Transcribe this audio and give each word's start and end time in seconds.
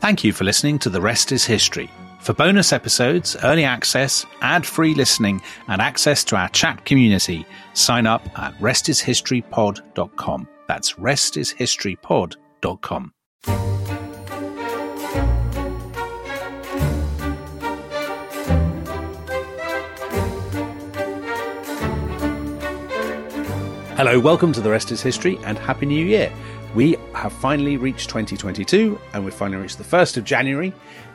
Thank 0.00 0.24
you 0.24 0.32
for 0.32 0.44
listening 0.44 0.78
to 0.78 0.88
The 0.88 1.02
Rest 1.02 1.30
is 1.30 1.44
History. 1.44 1.90
For 2.20 2.32
bonus 2.32 2.72
episodes, 2.72 3.36
early 3.44 3.64
access, 3.64 4.24
ad 4.40 4.64
free 4.64 4.94
listening, 4.94 5.42
and 5.68 5.82
access 5.82 6.24
to 6.24 6.36
our 6.36 6.48
chat 6.48 6.86
community, 6.86 7.44
sign 7.74 8.06
up 8.06 8.26
at 8.38 8.58
restishistorypod.com. 8.60 10.48
That's 10.66 10.94
restishistorypod.com. 10.94 13.12
Hello, 23.96 24.18
welcome 24.18 24.54
to 24.54 24.62
The 24.62 24.70
Rest 24.70 24.92
is 24.92 25.02
History 25.02 25.38
and 25.44 25.58
Happy 25.58 25.84
New 25.84 26.06
Year. 26.06 26.32
We 26.74 26.96
have 27.14 27.32
finally 27.32 27.76
reached 27.76 28.08
2022 28.10 28.98
and 29.12 29.24
we've 29.24 29.34
finally 29.34 29.60
reached 29.60 29.78
the 29.78 29.84
1st 29.84 30.18
of 30.18 30.24
January 30.24 30.72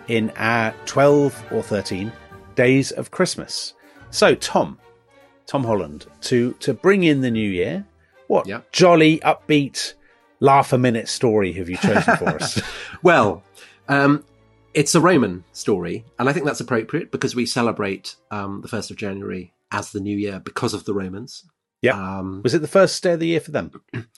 in 0.09 0.31
our 0.35 0.73
12 0.85 1.45
or 1.51 1.63
13 1.63 2.11
days 2.55 2.91
of 2.91 3.11
Christmas. 3.11 3.73
So, 4.11 4.35
Tom, 4.35 4.77
Tom 5.45 5.63
Holland, 5.63 6.07
to, 6.21 6.53
to 6.59 6.73
bring 6.73 7.03
in 7.03 7.21
the 7.21 7.31
new 7.31 7.49
year, 7.49 7.85
what 8.27 8.47
Yep. 8.47 8.71
jolly, 8.73 9.19
upbeat, 9.19 9.93
laugh 10.41 10.73
a 10.73 10.77
minute 10.77 11.07
story 11.07 11.53
have 11.53 11.69
you 11.69 11.77
chosen 11.77 12.17
for 12.17 12.29
us? 12.29 12.61
Well, 13.03 13.43
um, 13.87 14.25
it's 14.73 14.95
a 14.95 14.99
Roman 14.99 15.43
story, 15.53 16.03
and 16.19 16.27
I 16.27 16.33
think 16.33 16.45
that's 16.45 16.59
appropriate 16.59 17.11
because 17.11 17.35
we 17.35 17.45
celebrate 17.45 18.15
um, 18.31 18.61
the 18.61 18.67
1st 18.67 18.91
of 18.91 18.97
January 18.97 19.53
as 19.71 19.91
the 19.91 19.99
new 20.01 20.17
year 20.17 20.41
because 20.43 20.73
of 20.73 20.83
the 20.85 20.93
Romans. 20.93 21.45
Yeah. 21.81 21.93
Um, 22.19 22.41
Was 22.43 22.53
it 22.55 22.59
the 22.61 22.67
first 22.67 23.01
day 23.03 23.13
of 23.13 23.19
the 23.19 23.27
year 23.27 23.39
for 23.39 23.51
them? 23.51 23.71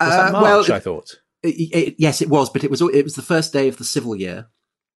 Was 0.00 0.12
uh, 0.12 0.16
that 0.16 0.32
March, 0.32 0.68
well, 0.68 0.76
I 0.76 0.80
thought? 0.80 1.14
it- 1.42 1.48
it- 1.72 1.94
yes, 1.98 2.20
it 2.22 2.28
was, 2.28 2.50
but 2.50 2.64
it 2.64 2.70
was 2.70 2.80
it 2.82 3.04
was 3.04 3.14
the 3.14 3.22
first 3.22 3.52
day 3.52 3.68
of 3.68 3.76
the 3.78 3.84
civil 3.84 4.14
year. 4.16 4.48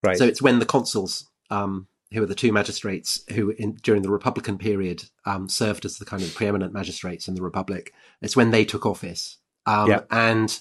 Right. 0.02 0.16
So 0.16 0.24
it's 0.24 0.40
when 0.42 0.59
the 0.59 0.66
consuls, 0.66 1.28
um, 1.50 1.86
who 2.12 2.23
are 2.23 2.26
the 2.26 2.34
two 2.34 2.52
magistrates 2.52 3.23
who, 3.32 3.51
in, 3.51 3.74
during 3.82 4.02
the 4.02 4.10
Republican 4.10 4.59
period, 4.59 5.04
um, 5.26 5.48
served 5.48 5.84
as 5.84 5.98
the 5.98 6.04
kind 6.04 6.23
of 6.23 6.34
preeminent 6.34 6.73
magistrates 6.73 7.28
in 7.28 7.34
the 7.34 7.43
Republic. 7.43 7.93
It's 8.23 8.37
when 8.37 8.51
they 8.51 8.65
took 8.65 8.84
office, 8.87 9.38
um, 9.66 9.88
Yeah. 9.90 10.01
and 10.10 10.59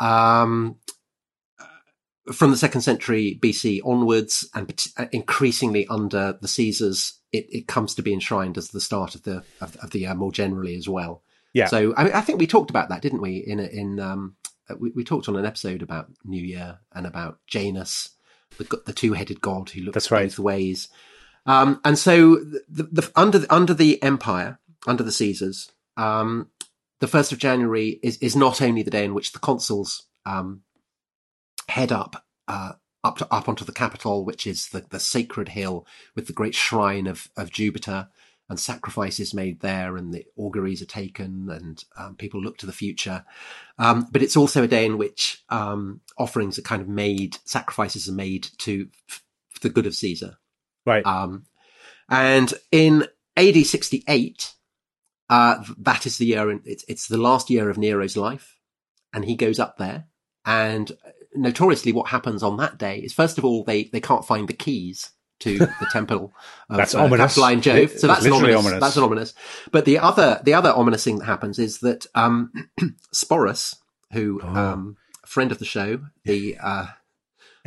um, 0.00 0.76
from 2.32 2.50
the 2.50 2.56
second 2.56 2.82
century 2.82 3.38
BC 3.42 3.80
onwards, 3.84 4.48
and 4.54 4.72
uh, 4.96 5.06
increasingly 5.12 5.86
under 5.88 6.36
the 6.40 6.48
Caesars, 6.48 7.14
it, 7.32 7.46
it 7.50 7.66
comes 7.68 7.94
to 7.94 8.02
be 8.02 8.12
enshrined 8.12 8.58
as 8.58 8.68
the 8.68 8.80
start 8.80 9.14
of 9.14 9.22
the 9.22 9.42
of, 9.60 9.76
of 9.76 9.90
the 9.90 10.00
year 10.00 10.14
more 10.14 10.32
generally 10.32 10.76
as 10.76 10.88
well. 10.88 11.22
Yeah. 11.58 11.66
So 11.66 11.94
I, 11.96 12.04
mean, 12.04 12.12
I 12.12 12.20
think 12.20 12.38
we 12.38 12.46
talked 12.46 12.70
about 12.70 12.88
that, 12.88 13.02
didn't 13.02 13.20
we? 13.20 13.38
In 13.38 13.58
a- 13.60 13.64
in 13.64 13.98
um, 14.00 14.36
uh, 14.70 14.74
we, 14.78 14.90
we 14.90 15.04
talked 15.04 15.28
on 15.28 15.36
an 15.36 15.44
episode 15.44 15.82
about 15.82 16.08
New 16.24 16.42
Year 16.42 16.78
and 16.92 17.06
about 17.06 17.38
Janus, 17.46 18.10
the, 18.58 18.80
the 18.86 18.92
two-headed 18.92 19.40
god 19.40 19.70
who 19.70 19.82
looks 19.82 19.94
That's 19.94 20.10
right. 20.10 20.28
both 20.28 20.38
ways. 20.38 20.88
Um, 21.46 21.80
and 21.84 21.98
so 21.98 22.36
the, 22.36 22.88
the, 22.92 23.10
under 23.16 23.38
the, 23.38 23.54
under 23.54 23.74
the 23.74 24.02
empire, 24.02 24.58
under 24.86 25.02
the 25.02 25.12
Caesars, 25.12 25.70
um, 25.96 26.50
the 27.00 27.06
first 27.06 27.32
of 27.32 27.38
January 27.38 27.98
is 28.02 28.18
is 28.18 28.36
not 28.36 28.60
only 28.60 28.82
the 28.82 28.90
day 28.90 29.04
in 29.04 29.14
which 29.14 29.32
the 29.32 29.38
consuls 29.38 30.06
um, 30.26 30.62
head 31.68 31.90
up 31.92 32.24
uh, 32.48 32.72
up 33.02 33.18
to 33.18 33.26
up 33.32 33.48
onto 33.48 33.64
the 33.64 33.72
Capitol, 33.72 34.24
which 34.24 34.46
is 34.46 34.68
the, 34.68 34.84
the 34.90 35.00
sacred 35.00 35.50
hill 35.50 35.86
with 36.14 36.26
the 36.26 36.32
great 36.32 36.54
shrine 36.54 37.06
of 37.06 37.28
of 37.36 37.50
Jupiter, 37.50 38.08
and 38.48 38.58
sacrifices 38.58 39.34
made 39.34 39.60
there, 39.60 39.96
and 39.96 40.12
the 40.12 40.24
auguries 40.36 40.80
are 40.80 40.86
taken, 40.86 41.48
and 41.50 41.84
um, 41.96 42.16
people 42.16 42.40
look 42.40 42.58
to 42.58 42.66
the 42.66 42.72
future. 42.72 43.24
Um, 43.78 44.08
but 44.10 44.22
it's 44.22 44.36
also 44.36 44.62
a 44.62 44.68
day 44.68 44.86
in 44.86 44.96
which 44.96 45.44
um, 45.50 46.00
offerings 46.16 46.58
are 46.58 46.62
kind 46.62 46.80
of 46.80 46.88
made, 46.88 47.36
sacrifices 47.44 48.08
are 48.08 48.14
made 48.14 48.48
to 48.58 48.88
f- 49.08 49.22
for 49.50 49.60
the 49.60 49.68
good 49.68 49.86
of 49.86 49.94
Caesar. 49.94 50.38
right. 50.86 51.04
Um, 51.04 51.44
and 52.08 52.54
in 52.72 53.06
AD 53.36 53.66
68, 53.66 54.54
uh, 55.28 55.62
that 55.78 56.06
is 56.06 56.16
the 56.16 56.26
year, 56.26 56.50
in, 56.50 56.62
it's, 56.64 56.84
it's 56.88 57.06
the 57.06 57.18
last 57.18 57.50
year 57.50 57.68
of 57.68 57.76
Nero's 57.76 58.16
life. 58.16 58.56
And 59.12 59.24
he 59.24 59.36
goes 59.36 59.58
up 59.58 59.76
there. 59.76 60.06
And 60.46 60.90
notoriously, 61.34 61.92
what 61.92 62.08
happens 62.08 62.42
on 62.42 62.56
that 62.56 62.78
day 62.78 62.98
is, 62.98 63.12
first 63.12 63.36
of 63.36 63.44
all, 63.44 63.64
they, 63.64 63.84
they 63.84 64.00
can't 64.00 64.24
find 64.24 64.48
the 64.48 64.54
keys 64.54 65.10
to 65.40 65.58
the 65.58 65.88
temple 65.92 66.32
of 66.68 66.76
That's 66.76 66.94
uh, 66.94 67.00
ominous. 67.04 67.34
Capitoline 67.34 67.60
Jove. 67.60 67.76
It- 67.76 68.00
So 68.00 68.06
that's 68.06 68.24
an 68.24 68.32
ominous, 68.32 68.56
ominous. 68.56 68.80
That's 68.80 68.96
an 68.96 69.02
ominous. 69.04 69.34
But 69.70 69.84
the 69.84 69.98
other, 69.98 70.40
the 70.44 70.54
other 70.54 70.70
ominous 70.72 71.04
thing 71.04 71.18
that 71.18 71.26
happens 71.26 71.58
is 71.58 71.78
that, 71.80 72.06
um, 72.14 72.52
Sporus, 73.14 73.76
who, 74.12 74.40
Oh. 74.42 74.48
um, 74.48 74.96
a 75.22 75.26
friend 75.26 75.52
of 75.52 75.58
the 75.58 75.64
show, 75.64 76.00
the, 76.24 76.56
uh, 76.62 76.86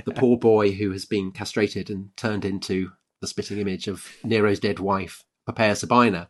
the 0.06 0.14
poor 0.14 0.38
boy 0.38 0.72
who 0.72 0.92
has 0.92 1.06
been 1.06 1.32
castrated 1.32 1.90
and 1.90 2.16
turned 2.18 2.44
into 2.46 2.92
the 3.22 3.28
spitting 3.28 3.60
image 3.60 3.88
of 3.88 4.06
Nero's 4.24 4.60
dead 4.60 4.80
wife, 4.80 5.24
Poppaea 5.48 5.78
Sabina, 5.78 6.28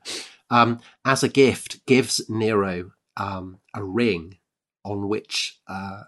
um, 0.49 0.79
as 1.05 1.23
a 1.23 1.29
gift, 1.29 1.85
gives 1.85 2.21
Nero 2.29 2.91
um, 3.17 3.59
a 3.73 3.81
ring 3.83 4.37
on 4.83 5.07
which 5.07 5.59
uh, 5.67 6.01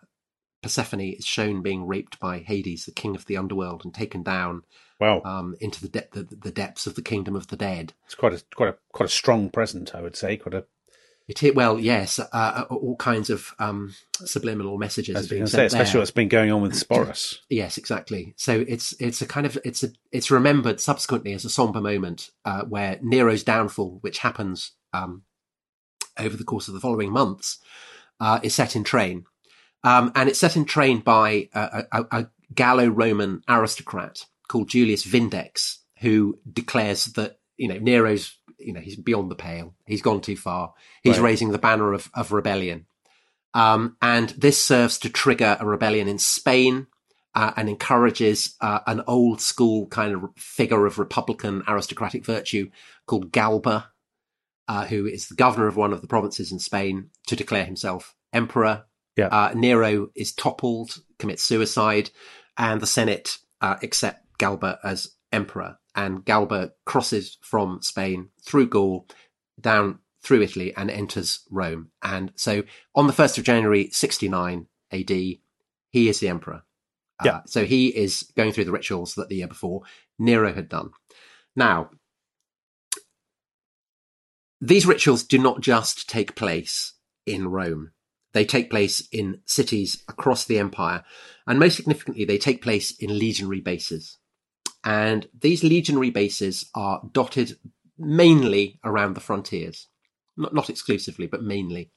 Persephone 0.64 1.02
is 1.02 1.26
shown 1.26 1.62
being 1.62 1.86
raped 1.86 2.20
by 2.20 2.40
Hades, 2.40 2.86
the 2.86 2.92
king 2.92 3.16
of 3.16 3.26
the 3.28 3.38
underworld, 3.38 3.84
and 3.86 3.94
taken 3.94 4.24
down 4.24 4.64
Wow. 5.00 5.22
um, 5.26 5.56
into 5.60 5.82
the, 5.82 5.90
de- 5.90 6.08
the 6.12 6.24
the 6.24 6.52
depths 6.52 6.88
of 6.88 6.96
the 6.96 7.02
kingdom 7.02 7.36
of 7.36 7.48
the 7.48 7.58
dead. 7.58 7.94
it's 8.06 8.16
quite 8.16 8.34
a 8.34 8.42
quite 8.56 8.70
a 8.70 8.78
quite 8.94 9.10
a 9.10 9.12
strong 9.12 9.50
present, 9.50 9.94
I 9.94 10.02
would 10.02 10.16
say. 10.16 10.38
Quite 10.38 10.54
a 10.56 10.66
It 11.28 11.56
well, 11.56 11.78
yes, 11.80 12.20
uh, 12.20 12.66
all 12.70 12.96
kinds 12.96 13.30
of 13.30 13.54
um, 13.60 13.94
subliminal 14.26 14.78
messages 14.78 15.16
as 15.18 15.26
are 15.26 15.30
being 15.30 15.42
can 15.42 15.48
say, 15.48 15.66
especially 15.66 15.92
there. 15.94 16.02
what's 16.02 16.12
been 16.12 16.30
going 16.30 16.52
on 16.52 16.62
with 16.62 16.74
Sporus. 16.74 17.40
Yes, 17.50 17.78
exactly. 17.78 18.34
So 18.38 18.64
it's 18.68 18.94
it's 19.00 19.22
a 19.22 19.26
kind 19.26 19.46
of 19.46 19.58
it's 19.66 19.84
a 19.84 19.90
it's 20.12 20.32
remembered 20.32 20.80
subsequently 20.80 21.34
as 21.34 21.44
a 21.46 21.50
somber 21.50 21.82
moment 21.82 22.30
uh, 22.46 22.64
where 22.64 22.98
Nero's 23.02 23.44
downfall, 23.44 23.98
which 24.02 24.20
happens 24.20 24.72
um, 24.94 25.24
over 26.18 26.38
the 26.38 26.44
course 26.46 26.68
of 26.70 26.74
the 26.76 26.80
following 26.80 27.12
months, 27.12 27.60
uh, 28.22 28.40
is 28.44 28.54
set 28.56 28.76
in 28.76 28.84
train, 28.84 29.26
um, 29.84 30.12
and 30.16 30.30
it's 30.30 30.40
set 30.40 30.56
in 30.56 30.66
train 30.66 31.00
by 31.00 31.50
a, 31.54 31.84
a, 31.92 32.06
a 32.12 32.28
Gallo-Roman 32.54 33.42
aristocrat 33.48 34.26
called 34.48 34.70
Julius 34.70 35.06
Vindex, 35.06 35.78
who 36.00 36.40
declares 36.52 37.06
that 37.06 37.40
you 37.58 37.68
know 37.68 37.78
Nero's 37.80 38.38
you 38.60 38.74
know 38.74 38.80
he's 38.82 38.96
beyond 38.96 39.30
the 39.32 39.36
pale, 39.36 39.74
he's 39.86 40.02
gone 40.02 40.22
too 40.22 40.38
far, 40.38 40.74
he's 41.02 41.18
Right. 41.18 41.26
raising 41.26 41.52
the 41.52 41.58
banner 41.58 41.94
of 41.94 42.10
of 42.14 42.32
rebellion. 42.32 42.86
Um, 43.56 43.98
and 44.02 44.30
this 44.30 44.64
serves 44.64 44.98
to 45.00 45.10
trigger 45.10 45.58
a 45.60 45.66
rebellion 45.66 46.08
in 46.08 46.18
Spain 46.18 46.88
uh, 47.36 47.52
and 47.56 47.70
encourages 47.70 48.56
uh, 48.62 48.80
an 48.88 49.04
old 49.08 49.42
school 49.42 49.86
kind 49.88 50.14
of 50.16 50.24
figure 50.38 50.86
of 50.88 50.98
republican 50.98 51.62
aristocratic 51.68 52.26
virtue 52.26 52.70
called 53.06 53.32
Galba, 53.32 53.92
uh, 54.68 54.86
who 54.86 55.06
is 55.06 55.28
the 55.28 55.36
governor 55.36 55.68
of 55.68 55.76
one 55.76 55.94
of 55.94 56.02
the 56.02 56.08
provinces 56.08 56.52
in 56.52 56.58
Spain, 56.60 57.10
to 57.28 57.36
declare 57.36 57.66
himself 57.66 58.16
emperor. 58.32 58.86
Yeah. 59.16 59.28
Uh, 59.28 59.52
Nero 59.56 60.10
is 60.16 60.34
toppled, 60.34 60.98
commits 61.20 61.44
suicide, 61.44 62.10
and 62.58 62.82
the 62.82 62.88
Senate 62.88 63.38
uh, 63.62 63.76
accept 63.84 64.26
Galba 64.38 64.80
as 64.84 65.12
emperor. 65.32 65.78
And 65.96 66.26
Galba 66.26 66.72
crosses 66.86 67.38
from 67.42 67.82
Spain 67.82 68.30
through 68.44 68.68
Gaul 68.70 69.08
down 69.60 70.00
through 70.24 70.42
Italy 70.42 70.74
and 70.76 70.90
enters 70.90 71.42
Rome. 71.52 71.90
And 72.02 72.32
so 72.36 72.64
on 72.96 73.08
the 73.08 73.14
1st 73.14 73.38
of 73.38 73.44
January 73.44 73.90
69 73.92 74.68
AD, 74.92 75.10
he 75.10 75.40
is 75.94 76.20
the 76.20 76.30
emperor. 76.30 76.64
Uh, 77.20 77.26
Yeah. 77.26 77.42
so 77.46 77.66
he 77.66 77.90
is 77.90 78.24
going 78.36 78.52
through 78.52 78.66
the 78.66 78.72
rituals 78.72 79.14
that 79.16 79.30
the 79.30 79.36
year 79.36 79.48
before 79.48 79.84
Nero 80.18 80.54
had 80.54 80.70
done. 80.70 80.92
Now, 81.56 81.92
these 84.60 84.86
rituals 84.86 85.24
do 85.24 85.38
not 85.38 85.62
just 85.62 86.10
take 86.10 86.36
place 86.36 86.94
in 87.26 87.48
Rome. 87.50 87.92
They 88.34 88.46
take 88.46 88.70
place 88.70 89.08
in 89.12 89.42
cities 89.46 90.04
across 90.08 90.46
the 90.46 90.60
empire. 90.60 91.04
And 91.48 91.60
most 91.60 91.76
significantly, 91.76 92.26
they 92.26 92.38
take 92.38 92.62
place 92.62 92.92
in 92.92 93.18
legionary 93.18 93.62
bases. 93.62 94.18
And 94.84 95.28
these 95.40 95.64
legionary 95.64 96.10
bases 96.10 96.70
are 96.76 97.02
dotted 97.12 97.58
mainly 97.98 98.80
around 98.84 99.14
the 99.14 99.22
frontiers, 99.22 99.88
not, 100.36 100.54
not 100.54 100.70
exclusively, 100.70 101.28
but 101.28 101.44
mainly. 101.44 101.92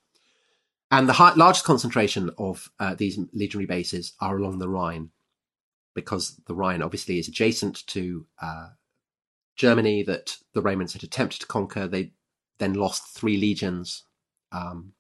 And 0.91 1.09
the 1.09 1.15
high, 1.15 1.35
largest 1.35 1.65
concentration 1.65 2.31
of 2.39 2.71
uh, 2.79 2.95
these 2.95 3.19
legionary 3.33 3.67
bases 3.67 4.13
are 4.21 4.37
along 4.37 4.59
the 4.59 4.69
Rhine, 4.69 5.11
because 5.95 6.41
the 6.47 6.55
Rhine 6.55 6.83
obviously 6.83 7.19
is 7.19 7.29
adjacent 7.29 7.85
to 7.89 8.27
uh, 8.41 8.69
Germany 9.57 10.03
that 10.05 10.37
the 10.53 10.63
Romans 10.63 10.93
had 10.93 11.03
attempted 11.03 11.41
to 11.41 11.47
conquer. 11.47 11.89
They 11.89 12.13
then 12.59 12.75
lost 12.75 13.09
three 13.09 13.37
legions 13.37 14.05
um, 14.53 14.93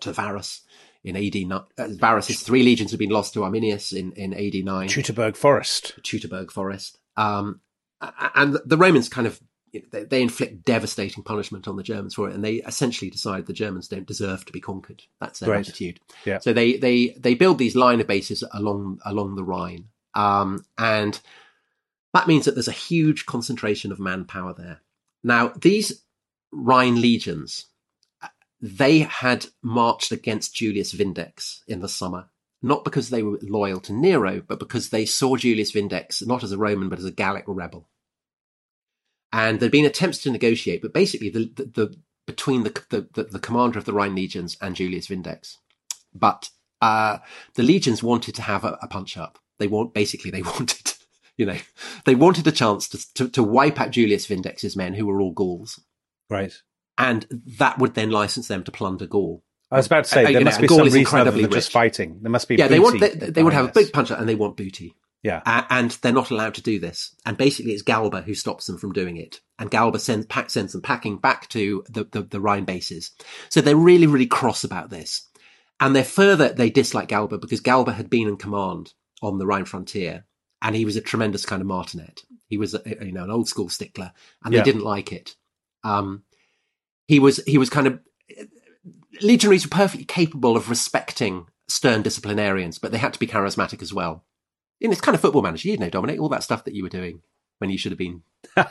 to 0.00 0.12
Varus 0.12 0.62
in 1.04 1.16
AD. 1.16 1.34
ni- 1.34 1.50
Uh, 1.52 1.88
Varus's 1.98 2.40
three 2.42 2.62
legions 2.62 2.90
had 2.90 2.98
been 2.98 3.10
lost 3.10 3.34
to 3.34 3.44
Arminius 3.44 3.92
in, 3.92 4.12
in 4.12 4.32
AD 4.34 4.64
nine. 4.64 4.88
Teutoburg 4.88 5.36
Forest. 5.36 5.94
Teutoburg 6.02 6.50
Forest. 6.50 6.98
Um, 7.16 7.60
and 8.34 8.58
the 8.64 8.76
Romans 8.76 9.08
kind 9.08 9.26
of 9.26 9.40
they, 9.90 10.04
they 10.04 10.22
inflict 10.22 10.64
devastating 10.64 11.22
punishment 11.22 11.68
on 11.68 11.76
the 11.76 11.82
Germans 11.82 12.14
for 12.14 12.28
it, 12.30 12.34
and 12.34 12.42
they 12.44 12.56
essentially 12.56 13.10
decide 13.10 13.46
the 13.46 13.52
Germans 13.52 13.88
don't 13.88 14.06
deserve 14.06 14.44
to 14.46 14.52
be 14.52 14.60
conquered. 14.60 15.02
That's 15.20 15.38
their 15.40 15.50
attitude. 15.68 16.00
Yeah. 16.24 16.38
So 16.38 16.52
they 16.52 16.76
they 16.76 17.08
they 17.18 17.34
build 17.34 17.58
these 17.58 17.76
line 17.76 18.00
of 18.00 18.06
bases 18.06 18.42
along 18.52 19.00
along 19.04 19.34
the 19.36 19.44
Rhine, 19.44 19.88
um, 20.14 20.64
and 20.78 21.20
that 22.14 22.26
means 22.26 22.44
that 22.46 22.54
there's 22.54 22.68
a 22.68 22.72
huge 22.72 23.26
concentration 23.26 23.92
of 23.92 24.00
manpower 24.00 24.54
there. 24.56 24.80
Now 25.22 25.48
these 25.60 26.02
Rhine 26.52 27.00
legions, 27.00 27.66
they 28.60 29.00
had 29.00 29.46
marched 29.62 30.12
against 30.12 30.54
Julius 30.54 30.92
Vindex 30.94 31.60
in 31.68 31.80
the 31.80 31.88
summer. 31.88 32.28
Not 32.62 32.84
because 32.84 33.10
they 33.10 33.22
were 33.22 33.38
loyal 33.42 33.80
to 33.80 33.92
Nero, 33.92 34.40
but 34.40 34.58
because 34.58 34.88
they 34.88 35.04
saw 35.04 35.36
Julius 35.36 35.72
Vindex 35.72 36.26
not 36.26 36.42
as 36.42 36.52
a 36.52 36.58
Roman, 36.58 36.88
but 36.88 36.98
as 36.98 37.04
a 37.04 37.12
Gallic 37.12 37.44
rebel 37.46 37.86
and 39.32 39.60
there'd 39.60 39.72
been 39.72 39.84
attempts 39.84 40.18
to 40.18 40.30
negotiate, 40.30 40.82
but 40.82 40.92
basically 40.94 41.30
the 41.30 41.50
the, 41.54 41.64
the 41.64 41.96
between 42.26 42.62
the, 42.64 43.06
the 43.14 43.24
the 43.24 43.38
commander 43.38 43.78
of 43.78 43.84
the 43.84 43.92
Rhine 43.92 44.14
legions 44.14 44.56
and 44.60 44.74
Julius 44.74 45.08
Vindex, 45.08 45.56
but 46.14 46.50
uh, 46.80 47.18
the 47.54 47.62
legions 47.62 48.02
wanted 48.02 48.34
to 48.36 48.42
have 48.42 48.64
a, 48.64 48.78
a 48.82 48.88
punch 48.88 49.16
up. 49.16 49.38
They 49.58 49.66
want 49.66 49.94
basically 49.94 50.30
they 50.30 50.42
wanted, 50.56 50.94
you 51.36 51.46
know, 51.46 51.58
they 52.04 52.14
wanted 52.14 52.46
a 52.46 52.52
chance 52.52 52.88
to, 52.88 53.14
to 53.14 53.28
to 53.28 53.42
wipe 53.42 53.80
out 53.80 53.90
Julius 53.90 54.26
Vindex's 54.26 54.76
men, 54.76 54.94
who 54.94 55.06
were 55.06 55.20
all 55.20 55.32
Gauls, 55.32 55.80
Right. 56.30 56.52
And 56.98 57.26
that 57.58 57.78
would 57.78 57.94
then 57.94 58.10
license 58.10 58.48
them 58.48 58.64
to 58.64 58.70
plunder 58.72 59.06
Gaul. 59.06 59.42
I 59.70 59.76
was 59.76 59.86
about 59.86 60.04
to 60.04 60.10
say 60.10 60.24
Uh, 60.24 60.28
you 60.28 60.32
there 60.34 60.40
know, 60.42 60.44
must 60.46 60.60
be 60.60 60.66
Gaul 60.68 60.78
some 60.78 60.84
reason 60.84 61.00
other 61.00 61.08
incredibly 61.08 61.42
than 61.42 61.50
just 61.52 61.72
fighting. 61.72 62.18
There 62.22 62.30
must 62.30 62.48
be. 62.48 62.56
Yeah, 62.56 62.68
they 62.68 62.78
want 62.78 63.00
they, 63.00 63.10
they 63.10 63.42
would 63.42 63.52
have 63.52 63.66
a 63.66 63.72
big 63.72 63.92
puncher, 63.92 64.14
and 64.14 64.28
they 64.28 64.34
want 64.34 64.56
booty. 64.56 64.94
Yeah. 65.22 65.42
A- 65.44 65.66
and 65.70 65.90
they're 66.02 66.12
not 66.12 66.30
allowed 66.30 66.54
to 66.54 66.62
do 66.62 66.78
this. 66.78 67.14
And 67.24 67.36
basically, 67.36 67.72
it's 67.72 67.82
Galba 67.82 68.22
who 68.22 68.34
stops 68.34 68.66
them 68.66 68.78
from 68.78 68.92
doing 68.92 69.16
it. 69.16 69.40
And 69.58 69.70
Galba 69.70 69.98
sends, 69.98 70.26
pack, 70.26 70.50
sends 70.50 70.72
them 70.72 70.82
packing 70.82 71.16
back 71.16 71.48
to 71.48 71.82
the, 71.88 72.04
the, 72.04 72.22
the 72.22 72.40
Rhine 72.40 72.64
bases. 72.64 73.10
So 73.48 73.60
they're 73.60 73.74
really, 73.74 74.06
really 74.06 74.26
cross 74.26 74.62
about 74.62 74.88
this. 74.90 75.26
And 75.80 75.96
they're 75.96 76.04
further, 76.04 76.52
they 76.52 76.70
dislike 76.70 77.08
Galba 77.08 77.38
because 77.38 77.60
Galba 77.60 77.92
had 77.92 78.08
been 78.08 78.28
in 78.28 78.36
command 78.36 78.92
on 79.20 79.38
the 79.38 79.46
Rhine 79.46 79.64
frontier. 79.64 80.26
And 80.62 80.76
he 80.76 80.84
was 80.84 80.94
a 80.96 81.00
tremendous 81.00 81.44
kind 81.44 81.60
of 81.60 81.66
martinet. 81.66 82.22
He 82.46 82.56
was, 82.56 82.74
a, 82.74 82.82
you 83.04 83.10
know, 83.12 83.24
an 83.24 83.30
old 83.32 83.48
school 83.48 83.68
stickler 83.68 84.12
and 84.44 84.54
Yeah. 84.54 84.60
they 84.60 84.64
didn't 84.70 84.84
like 84.84 85.12
it. 85.12 85.34
Um, 85.82 86.22
he 87.06 87.18
was, 87.18 87.42
he 87.46 87.58
was 87.58 87.70
kind 87.70 87.86
of, 87.86 88.00
legionaries 89.22 89.64
were 89.64 89.70
perfectly 89.70 90.04
capable 90.04 90.56
of 90.56 90.68
respecting 90.68 91.46
stern 91.68 92.02
disciplinarians, 92.02 92.78
but 92.78 92.92
they 92.92 92.98
had 92.98 93.12
to 93.12 93.18
be 93.18 93.26
charismatic 93.26 93.82
as 93.82 93.92
well. 93.92 94.24
And 94.82 94.92
it's 94.92 95.00
kind 95.00 95.14
of 95.14 95.20
football 95.20 95.42
manager, 95.42 95.68
you 95.68 95.78
know, 95.78 95.88
Dominic, 95.88 96.20
all 96.20 96.28
that 96.28 96.42
stuff 96.42 96.64
that 96.64 96.74
you 96.74 96.82
were 96.82 96.88
doing 96.88 97.22
when 97.58 97.70
you 97.70 97.78
should 97.78 97.92
have 97.92 97.98
been. 97.98 98.22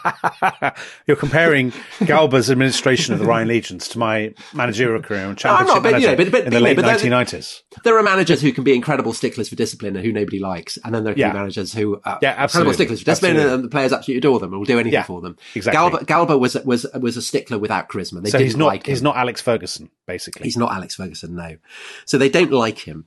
You're 1.08 1.18
comparing 1.18 1.74
Galba's 2.06 2.50
administration 2.50 3.14
of 3.14 3.20
the 3.20 3.26
Rhine 3.26 3.48
legions 3.48 3.88
to 3.90 4.00
my 4.00 4.34
managerial 4.54 5.02
career 5.02 5.22
and 5.22 5.30
I'm 5.32 5.36
championship 5.36 5.76
not, 5.76 5.84
but, 5.84 6.02
you 6.02 6.08
know, 6.08 6.16
but- 6.16 6.32
but- 6.32 6.44
in 6.46 6.54
the 6.54 6.60
you 6.60 6.66
know, 6.66 6.76
but 6.76 6.86
1990s. 6.86 7.62
There 7.84 7.98
are 7.98 8.04
managers 8.04 8.42
who 8.42 8.52
can 8.52 8.64
be 8.64 8.74
incredible 8.74 9.14
sticklers 9.14 9.50
for 9.50 9.56
discipline 9.56 9.96
and 9.96 10.06
who 10.06 10.12
nobody 10.12 10.40
likes, 10.40 10.78
and 10.84 10.94
then 10.96 11.04
there 11.04 11.14
are 11.14 11.18
Yeah. 11.18 11.34
managers 11.34 11.74
who 11.74 11.96
are 12.06 12.20
Yeah, 12.22 12.30
incredible 12.32 12.44
absolutely. 12.44 12.74
sticklers 12.74 13.00
for 13.02 13.06
discipline, 13.06 13.32
Absolutely. 13.36 13.54
and 13.56 13.64
the 13.64 13.70
players 13.70 13.92
absolutely 13.94 14.18
adore 14.20 14.40
them 14.40 14.54
and 14.54 14.60
will 14.60 14.66
do 14.66 14.76
anything 14.80 14.94
Yeah, 14.94 15.04
for 15.04 15.22
them. 15.22 15.38
exactly. 15.56 15.78
Galba, 15.78 16.06
Galba 16.06 16.38
was 16.40 16.56
was 16.64 16.86
was 17.00 17.18
a 17.18 17.22
stickler 17.22 17.58
without 17.60 17.90
charisma. 17.90 18.24
They 18.24 18.30
So 18.30 18.38
didn't 18.38 18.48
he's 18.48 18.58
not 18.58 18.68
like 18.68 18.88
him. 18.88 18.92
he's 18.94 19.02
not 19.02 19.18
Alex 19.18 19.42
Ferguson, 19.42 19.90
basically. 20.08 20.44
He's 20.46 20.58
not 20.58 20.72
Alex 20.72 20.96
Ferguson, 20.96 21.36
no. 21.36 21.58
So 22.06 22.18
they 22.18 22.30
don't 22.30 22.52
like 22.52 22.80
him. 22.80 23.06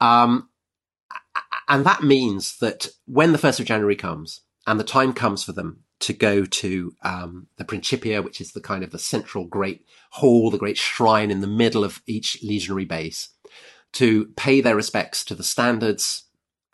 Um, 0.00 0.48
and 1.68 1.84
that 1.84 2.02
means 2.02 2.56
that 2.60 2.88
when 3.06 3.32
the 3.32 3.38
1st 3.38 3.60
of 3.60 3.66
January 3.66 3.96
comes 3.96 4.40
and 4.68 4.78
the 4.78 4.84
time 4.84 5.14
comes 5.14 5.42
for 5.42 5.52
them 5.52 5.82
to 6.00 6.12
go 6.12 6.44
to 6.44 6.92
um, 7.02 7.46
the 7.56 7.64
Principia, 7.64 8.20
which 8.20 8.38
is 8.38 8.52
the 8.52 8.60
kind 8.60 8.84
of 8.84 8.90
the 8.90 8.98
central 8.98 9.46
great 9.46 9.86
hall, 10.10 10.50
the 10.50 10.58
great 10.58 10.76
shrine 10.76 11.30
in 11.30 11.40
the 11.40 11.46
middle 11.46 11.84
of 11.84 12.02
each 12.06 12.38
legionary 12.42 12.84
base, 12.84 13.30
to 13.94 14.26
pay 14.36 14.60
their 14.60 14.76
respects 14.76 15.24
to 15.24 15.34
the 15.34 15.42
standards, 15.42 16.24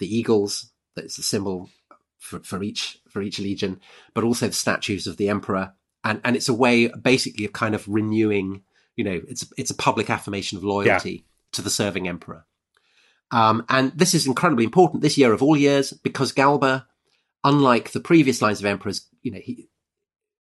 the 0.01 0.13
eagles, 0.13 0.73
that's 0.97 1.17
the 1.17 1.23
symbol 1.23 1.71
for, 2.19 2.41
for 2.41 2.65
each 2.65 2.99
for 3.09 3.23
each 3.23 3.39
legion, 3.39 3.81
but 4.13 4.25
also 4.25 4.49
the 4.49 4.53
statues 4.53 5.07
of 5.07 5.17
the 5.17 5.29
emperor. 5.29 5.73
And 6.03 6.21
and 6.25 6.35
it's 6.35 6.49
a 6.49 6.55
way 6.55 6.89
basically 6.89 7.45
of 7.45 7.53
kind 7.53 7.77
of 7.77 7.87
renewing, 7.87 8.63
you 8.97 9.05
know, 9.05 9.21
it's 9.29 9.47
it's 9.57 9.71
a 9.71 9.77
public 9.77 10.11
affirmation 10.11 10.59
of 10.59 10.65
loyalty 10.65 11.27
to 11.53 11.63
the 11.63 11.71
serving 11.71 12.09
emperor. 12.09 12.45
Um, 13.31 13.65
and 13.69 13.93
this 13.97 14.15
is 14.15 14.27
incredibly 14.27 14.65
important 14.65 15.03
this 15.03 15.17
year 15.17 15.33
of 15.33 15.43
all 15.43 15.57
years 15.57 15.93
because 15.93 16.33
Galba, 16.33 16.87
unlike 17.45 17.93
the 17.93 18.01
previous 18.01 18.41
lines 18.43 18.59
of 18.61 18.67
emperors, 18.67 19.07
you 19.23 19.31
know, 19.31 19.41
he 19.43 19.69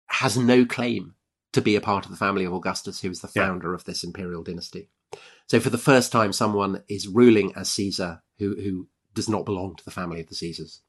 has 0.06 0.36
no 0.38 0.64
claim 0.64 1.14
to 1.52 1.60
be 1.60 1.76
a 1.76 1.80
part 1.80 2.04
of 2.04 2.10
the 2.10 2.16
family 2.16 2.44
of 2.44 2.52
Augustus, 2.52 3.00
who 3.00 3.10
is 3.10 3.20
the 3.20 3.30
Yeah. 3.34 3.46
founder 3.46 3.74
of 3.74 3.84
this 3.84 4.04
imperial 4.04 4.42
dynasty. 4.42 4.88
So 5.46 5.60
for 5.60 5.70
the 5.70 5.78
first 5.78 6.10
time, 6.12 6.32
someone 6.32 6.82
is 6.88 7.06
ruling 7.08 7.54
as 7.54 7.70
Caesar 7.70 8.22
who, 8.38 8.56
who 8.56 8.88
does 9.14 9.28
not 9.28 9.44
belong 9.44 9.76
to 9.76 9.84
the 9.84 9.90
family 9.90 10.20
of 10.20 10.28
the 10.28 10.34
Caesars. 10.34 10.80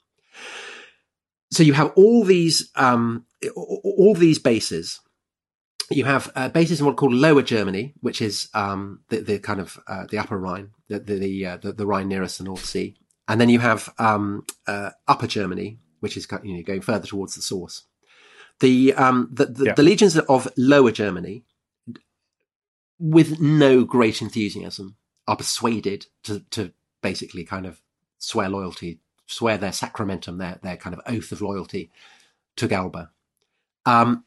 So 1.51 1.61
you 1.63 1.73
have 1.73 1.91
all 1.95 2.23
these, 2.23 2.71
um, 2.75 3.25
all 3.55 4.15
these 4.15 4.39
bases. 4.39 4.99
You 5.91 6.05
have 6.05 6.31
uh, 6.35 6.49
bases 6.49 6.79
in 6.79 6.85
what 6.85 6.93
are 6.93 6.95
called 6.95 7.13
Lower 7.13 7.43
Germany, 7.43 7.93
which 8.01 8.19
is 8.21 8.49
um, 8.55 9.01
the, 9.09 9.19
the 9.21 9.39
kind 9.39 9.59
of 9.59 9.79
uh, 9.87 10.05
the 10.09 10.17
Upper 10.17 10.37
Rhine, 10.39 10.71
the 10.87 10.99
the 10.99 11.15
the, 11.19 11.45
uh, 11.45 11.57
the 11.57 11.73
the 11.73 11.85
Rhine 11.85 12.07
nearest 12.07 12.39
the 12.39 12.43
North 12.43 12.65
Sea, 12.65 12.97
and 13.27 13.39
then 13.39 13.49
you 13.49 13.59
have 13.59 13.93
um, 13.99 14.45
uh, 14.65 14.89
Upper 15.07 15.27
Germany, 15.27 15.77
which 16.05 16.15
is 16.17 16.27
you 16.43 16.53
know 16.55 16.63
going 16.63 16.81
further 16.81 17.07
towards 17.07 17.33
the 17.35 17.41
source. 17.41 17.75
The 18.59 18.93
um, 18.93 19.17
the 19.37 19.45
the, 19.57 19.65
Yeah. 19.65 19.73
the 19.73 19.83
legions 19.83 20.15
of 20.17 20.47
Lower 20.55 20.91
Germany, 20.91 21.43
with 22.99 23.39
no 23.39 23.83
great 23.83 24.21
enthusiasm, 24.21 24.95
are 25.27 25.35
persuaded 25.35 26.05
to 26.23 26.39
to 26.51 26.71
basically 27.01 27.43
kind 27.43 27.65
of 27.65 27.81
swear 28.19 28.49
loyalty, 28.49 28.99
swear 29.25 29.57
their 29.57 29.71
sacramentum, 29.73 30.37
their 30.37 30.59
their 30.61 30.77
kind 30.77 30.93
of 30.95 31.01
oath 31.07 31.31
of 31.31 31.41
loyalty 31.41 31.91
to 32.55 32.67
Galba. 32.67 33.09
Um, 33.85 34.23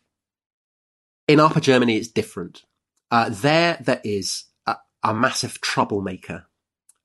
in 1.27 1.41
Upper 1.41 1.61
Germany, 1.61 1.97
it's 1.97 2.09
different. 2.09 2.65
Uh, 3.11 3.29
there, 3.31 3.79
there 3.81 4.01
is 4.05 4.45
a, 4.67 4.77
a 5.03 5.15
massive 5.15 5.61
troublemaker 5.61 6.47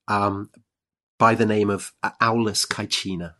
um, 0.08 0.50
by 1.18 1.34
the 1.34 1.46
name 1.46 1.70
of 1.70 1.92
uh, 2.02 2.10
Aulus 2.20 2.66
Caecina. 2.66 3.34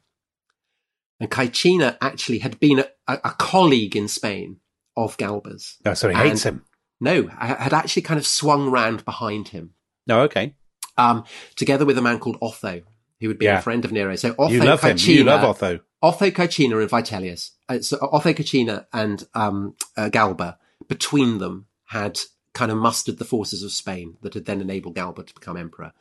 And 1.21 1.31
Caecina 1.31 1.97
actually 2.01 2.39
had 2.39 2.59
been 2.59 2.81
a, 2.81 2.87
a, 3.07 3.31
colleague 3.39 3.95
in 3.95 4.09
Spain 4.09 4.59
of 4.97 5.17
Galba's. 5.17 5.77
No, 5.85 5.95
so 5.95 6.09
he 6.09 6.15
hates 6.15 6.43
him. 6.43 6.65
No, 7.01 7.29
had 7.29 7.73
actually 7.73 8.03
kind 8.03 8.19
of 8.19 8.27
swung 8.27 8.71
round 8.71 9.05
behind 9.05 9.49
him, 9.49 9.75
No, 10.07 10.23
okay. 10.23 10.55
um, 10.97 11.25
together 11.57 11.85
with 11.85 11.99
a 11.99 12.03
man 12.03 12.19
called 12.19 12.39
Otho, 12.41 12.83
who 13.21 13.29
would 13.29 13.39
be 13.39 13.47
Yeah. 13.47 13.59
a 13.59 13.63
friend 13.63 13.85
of 13.85 13.93
Nero. 13.93 14.17
So 14.17 14.35
Otho 14.39 14.53
you 14.53 14.63
love 14.63 14.83
him. 14.83 14.97
You 14.99 15.25
love 15.25 15.45
Otho. 15.45 15.81
Otho 16.03 16.31
Caecina 16.31 16.81
and 16.81 16.91
Vitellius. 16.91 17.53
Uh, 17.69 17.81
so 17.81 17.99
Otho 18.13 18.33
Caecina 18.33 18.87
and 18.93 19.27
um, 19.35 19.75
uh, 19.97 20.09
Galba, 20.09 20.59
between 20.89 21.39
them, 21.39 21.67
had 21.87 22.21
kind 22.53 22.71
of 22.71 22.79
mustered 22.79 23.19
the 23.19 23.25
forces 23.25 23.63
of 23.63 23.73
Spain 23.73 24.17
that 24.23 24.35
had 24.35 24.47
then 24.47 24.61
enabled 24.61 24.95
Galba 24.95 25.25
to 25.25 25.35
become 25.35 25.57
emperor. 25.57 25.93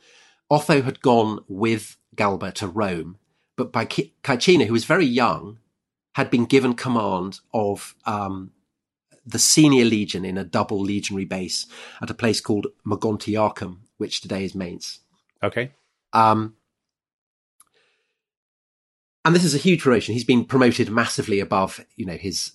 Otho 0.49 0.81
had 0.81 1.01
gone 1.01 1.39
with 1.47 1.97
Galba 2.15 2.51
to 2.53 2.67
Rome, 2.67 3.17
but 3.55 3.71
by 3.71 3.85
Ca- 3.85 4.11
Caecina, 4.23 4.65
who 4.65 4.73
was 4.73 4.85
very 4.85 5.05
young, 5.05 5.59
had 6.13 6.29
been 6.29 6.45
given 6.45 6.73
command 6.73 7.39
of 7.53 7.95
um, 8.05 8.51
the 9.25 9.39
senior 9.39 9.85
legion 9.85 10.25
in 10.25 10.37
a 10.37 10.43
double 10.43 10.79
legionary 10.79 11.25
base 11.25 11.65
at 12.01 12.09
a 12.09 12.15
place 12.15 12.41
called 12.41 12.67
Mogontiacum, 12.85 13.77
which 13.97 14.21
today 14.21 14.43
is 14.43 14.55
Mainz. 14.55 14.99
Okay. 15.41 15.71
Um, 16.13 16.55
and 19.25 19.33
this 19.35 19.43
is 19.43 19.55
a 19.55 19.59
huge 19.59 19.81
promotion. 19.81 20.13
He's 20.13 20.23
been 20.23 20.45
promoted 20.45 20.89
massively 20.89 21.39
above, 21.39 21.83
you 21.95 22.05
know, 22.05 22.17
his 22.17 22.51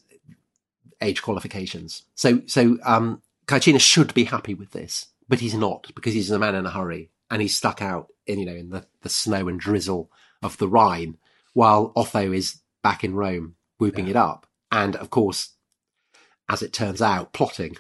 age 1.01 1.23
qualifications. 1.23 2.03
So, 2.15 2.43
so, 2.47 2.79
um, 2.85 3.23
Caecina 3.47 3.81
should 3.81 4.13
be 4.13 4.25
happy 4.25 4.53
with 4.53 4.73
this, 4.73 5.07
but 5.29 5.41
he's 5.41 5.55
not 5.55 5.91
because 5.95 6.13
he's 6.13 6.31
a 6.31 6.39
man 6.39 6.55
in 6.55 6.67
a 6.67 6.71
hurry 6.71 7.11
and 7.31 7.41
he's 7.41 7.57
stuck 7.57 7.81
out 7.81 8.09
in, 8.27 8.39
you 8.39 8.47
know, 8.47 8.55
in 8.55 8.69
the, 8.69 8.85
the 9.03 9.09
snow 9.09 9.49
and 9.49 9.59
drizzle 9.59 10.11
of 10.43 10.57
the 10.59 10.69
Rhine 10.69 11.17
while 11.55 11.93
Otho 11.97 12.33
is 12.33 12.61
back 12.83 13.03
in 13.05 13.15
Rome 13.15 13.57
whooping 13.79 14.07
Yeah. 14.07 14.11
it 14.11 14.17
up. 14.17 14.47
And 14.71 14.97
of 14.97 15.11
course, 15.11 15.55
as 16.49 16.63
it 16.63 16.73
turns 16.73 17.01
out, 17.03 17.33
plotting. 17.33 17.77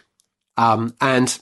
Um, 0.57 0.95
and 1.00 1.38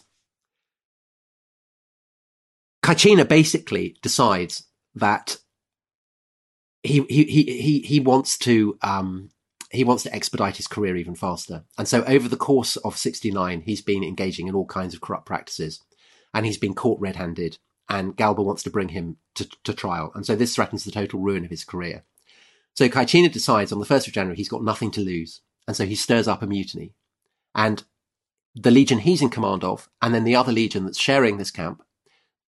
Caecina 2.82 3.26
basically 3.28 3.96
decides 4.02 4.64
that 4.94 5.38
he 6.82 7.02
he 7.08 7.24
he 7.24 7.42
he, 7.60 7.80
he 7.80 8.00
wants 8.00 8.38
to 8.38 8.78
um, 8.82 9.30
he 9.70 9.82
wants 9.84 10.02
to 10.04 10.14
expedite 10.14 10.56
his 10.56 10.66
career 10.68 10.96
even 10.96 11.14
faster. 11.14 11.64
And 11.76 11.88
so 11.88 12.04
over 12.04 12.28
the 12.28 12.36
course 12.36 12.76
of 12.76 12.96
69, 12.96 13.62
he's 13.62 13.82
been 13.82 14.04
engaging 14.04 14.46
in 14.46 14.54
all 14.54 14.66
kinds 14.66 14.94
of 14.94 15.00
corrupt 15.00 15.26
practices 15.26 15.80
and 16.32 16.46
he's 16.46 16.58
been 16.58 16.74
caught 16.74 17.00
red-handed 17.00 17.58
and 17.88 18.16
Galba 18.16 18.42
wants 18.42 18.62
to 18.64 18.70
bring 18.70 18.88
him 18.88 19.16
to, 19.34 19.48
to 19.64 19.72
trial. 19.72 20.12
And 20.14 20.26
so 20.26 20.34
this 20.34 20.54
threatens 20.54 20.84
the 20.84 20.90
total 20.90 21.20
ruin 21.20 21.44
of 21.44 21.50
his 21.50 21.64
career. 21.64 22.04
So 22.74 22.88
Caecina 22.88 23.32
decides 23.32 23.72
on 23.72 23.78
the 23.78 23.86
1st 23.86 24.08
of 24.08 24.12
January, 24.12 24.36
he's 24.36 24.48
got 24.48 24.64
nothing 24.64 24.90
to 24.92 25.00
lose. 25.00 25.40
and 25.66 25.76
so 25.76 25.86
he 25.86 25.94
stirs 25.94 26.28
up 26.28 26.42
a 26.42 26.46
mutiny. 26.46 26.94
And 27.54 27.84
the 28.54 28.70
legion 28.70 28.98
he's 28.98 29.22
in 29.22 29.30
command 29.30 29.64
of, 29.64 29.88
and 30.02 30.14
then 30.14 30.24
the 30.24 30.36
other 30.36 30.52
legion 30.52 30.84
that's 30.84 31.00
sharing 31.00 31.36
this 31.36 31.50
camp, 31.50 31.82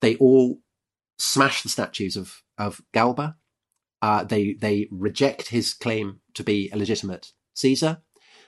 they 0.00 0.16
all 0.16 0.60
smash 1.18 1.62
the 1.62 1.68
statues 1.68 2.16
of 2.16 2.42
of 2.56 2.80
Galba. 2.92 3.36
Uh, 4.00 4.24
they 4.24 4.54
they 4.54 4.88
reject 4.90 5.48
his 5.48 5.74
claim 5.74 6.20
to 6.34 6.42
be 6.42 6.70
a 6.72 6.76
legitimate 6.76 7.32
Caesar. 7.54 7.98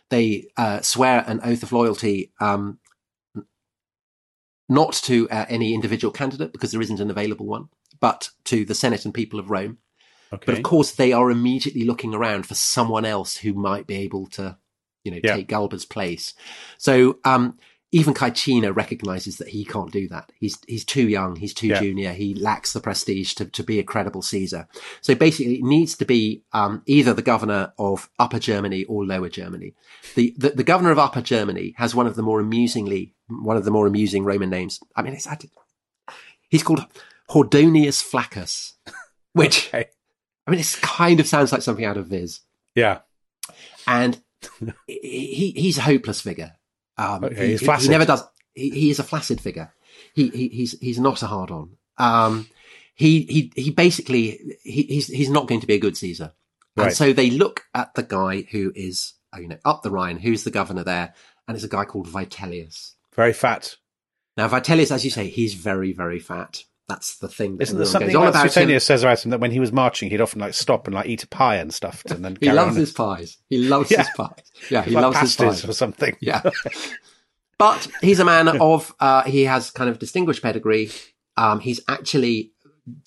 They 0.09 0.49
uh, 0.57 0.81
swear 0.81 1.25
an 1.27 1.41
oath 1.45 1.63
of 1.63 1.73
loyalty 1.73 2.33
um, 2.41 2.80
not 4.71 4.95
to 4.95 5.29
uh, 5.29 5.45
any 5.51 5.75
individual 5.75 6.13
candidate 6.13 6.53
because 6.53 6.71
there 6.73 6.81
isn't 6.81 7.01
an 7.01 7.11
available 7.11 7.45
one, 7.47 7.69
but 8.01 8.31
to 8.45 8.65
the 8.65 8.75
Senate 8.75 9.05
and 9.05 9.13
people 9.13 9.39
of 9.39 9.51
Rome. 9.51 9.79
Okay. 10.33 10.45
But 10.47 10.57
of 10.57 10.63
course, 10.63 10.93
they 10.93 11.13
are 11.13 11.31
immediately 11.31 11.85
looking 11.85 12.15
around 12.15 12.47
for 12.47 12.55
someone 12.55 13.05
else 13.05 13.37
who 13.39 13.53
might 13.53 13.87
be 13.87 13.97
able 13.97 14.27
to, 14.29 14.57
you 15.05 15.11
know, 15.11 15.19
Yeah. 15.23 15.37
take 15.37 15.49
Galba's 15.49 15.85
place. 15.85 16.35
So 16.79 17.19
um, 17.25 17.59
even 17.91 18.15
Caecina 18.15 18.73
recognizes 18.75 19.39
that 19.39 19.49
he 19.49 19.65
can't 19.65 19.91
do 19.91 20.07
that. 20.07 20.31
He's 20.39 20.57
he's 20.69 20.85
too 20.85 21.09
young. 21.09 21.35
He's 21.35 21.53
too 21.53 21.67
Yeah. 21.67 21.81
junior. 21.81 22.13
He 22.13 22.35
lacks 22.35 22.73
the 22.73 22.81
prestige 22.81 23.35
to, 23.35 23.47
to 23.47 23.65
be 23.65 23.81
a 23.81 23.83
credible 23.83 24.23
Caesar. 24.23 24.69
So 25.01 25.17
basically, 25.17 25.57
it 25.57 25.65
needs 25.65 25.97
to 25.97 26.05
be 26.05 26.45
um, 26.53 26.83
either 26.87 27.13
the 27.13 27.23
governor 27.23 27.73
of 27.77 28.09
Upper 28.21 28.39
Germany 28.39 28.85
or 28.85 29.05
Lower 29.05 29.29
Germany. 29.29 29.75
The, 30.15 30.33
the 30.39 30.51
the 30.51 30.65
governor 30.65 30.93
of 30.93 30.99
Upper 31.01 31.23
Germany 31.23 31.75
has 31.79 31.93
one 31.93 32.07
of 32.07 32.15
the 32.15 32.23
more 32.23 32.39
amusingly 32.39 33.15
one 33.31 33.57
of 33.57 33.65
the 33.65 33.71
more 33.71 33.87
amusing 33.87 34.25
Roman 34.25 34.51
names. 34.51 34.81
I 34.97 35.03
mean, 35.03 35.15
it's 35.15 35.27
added. 35.27 35.51
he's 36.49 36.63
called 36.63 36.85
Hordeonius 37.31 38.03
Flaccus, 38.03 38.75
which 39.33 39.69
Okay. 39.69 39.87
I 40.47 40.51
mean, 40.51 40.61
it 40.61 40.79
kind 40.83 41.21
of 41.21 41.27
sounds 41.29 41.53
like 41.53 41.63
something 41.63 41.85
out 41.85 41.97
of 41.97 42.07
Viz. 42.09 42.41
Yeah. 42.75 43.01
And 43.87 44.21
he 44.87 45.53
he's 45.57 45.79
a 45.79 45.83
hopeless 45.83 46.21
figure. 46.21 46.53
Um, 46.99 47.25
Okay, 47.25 47.45
he, 47.47 47.51
he's 47.53 47.61
he- 47.61 47.67
flaccid. 47.67 47.85
he 47.87 47.91
never 47.91 48.05
does. 48.05 48.25
He, 48.55 48.71
he 48.71 48.91
is 48.91 48.99
a 48.99 49.05
flaccid 49.05 49.41
figure. 49.41 49.73
He, 50.15 50.29
he 50.29 50.49
he's 50.49 50.79
he's 50.81 50.99
not 50.99 51.23
a 51.23 51.27
hard 51.27 51.51
on. 51.51 51.77
Um, 51.99 52.49
he 52.95 53.23
he 53.23 53.53
he 53.55 53.71
basically 53.71 54.57
he, 54.63 54.83
he's 54.83 55.07
he's 55.07 55.31
not 55.31 55.47
going 55.47 55.61
to 55.61 55.67
be 55.67 55.75
a 55.75 55.79
good 55.81 55.97
Caesar. 55.97 56.33
And 56.77 56.87
Right. 56.87 56.95
so 56.97 57.13
they 57.13 57.31
look 57.31 57.67
at 57.75 57.95
the 57.95 58.03
guy 58.03 58.43
who 58.51 58.73
is 58.75 59.15
you 59.39 59.49
know 59.49 59.59
up 59.65 59.83
the 59.83 59.91
Rhine, 59.91 60.19
who's 60.19 60.45
the 60.45 60.51
governor 60.51 60.85
there, 60.85 61.15
and 61.47 61.57
it's 61.57 61.65
a 61.65 61.69
guy 61.69 61.85
called 61.85 62.07
Vitellius. 62.09 62.95
Very 63.15 63.33
fat. 63.33 63.77
Now 64.37 64.49
Vitellius, 64.49 64.91
as 64.93 65.05
you 65.05 65.11
say, 65.11 65.29
he's 65.29 65.55
very 65.55 65.93
very 65.93 66.19
fat. 66.19 66.65
That's 66.89 67.19
the 67.19 67.29
thing 67.29 67.57
that 67.59 67.63
Isn't 67.65 67.77
there 67.77 67.87
something 67.87 68.09
goes 68.09 68.17
on 68.17 68.23
that 68.25 68.31
about 68.31 68.45
him. 68.47 68.51
Suetonius 68.51 68.85
says 68.85 69.05
about 69.05 69.25
him 69.25 69.31
that 69.31 69.39
when 69.39 69.53
he 69.53 69.61
was 69.61 69.71
marching, 69.71 70.11
he'd 70.11 70.21
often 70.21 70.41
like 70.41 70.55
stop 70.55 70.89
and 70.89 70.95
like 70.95 71.07
eat 71.07 71.23
a 71.23 71.29
pie 71.29 71.57
and 71.57 71.73
stuff, 71.73 72.03
and 72.11 72.25
then 72.25 72.37
He 72.41 72.51
loves 72.51 72.75
his 72.77 72.91
pies. 72.93 73.39
He 73.49 73.59
loves 73.59 73.91
Yeah. 73.93 73.99
his 73.99 74.09
pies. 74.17 74.43
Yeah, 74.71 74.83
he 74.87 74.91
like 74.91 75.03
loves 75.03 75.19
his 75.21 75.37
pies. 75.37 75.65
or 75.65 75.73
something. 75.73 76.17
Yeah. 76.21 76.43
but 77.59 77.87
he's 78.03 78.19
a 78.19 78.25
man 78.25 78.49
of, 78.49 78.93
uh, 79.01 79.23
he 79.25 79.45
has 79.45 79.71
kind 79.71 79.89
of 79.91 79.99
distinguished 79.99 80.43
pedigree. 80.43 80.91
Um, 81.37 81.61
he's 81.61 81.81
actually, 81.89 82.53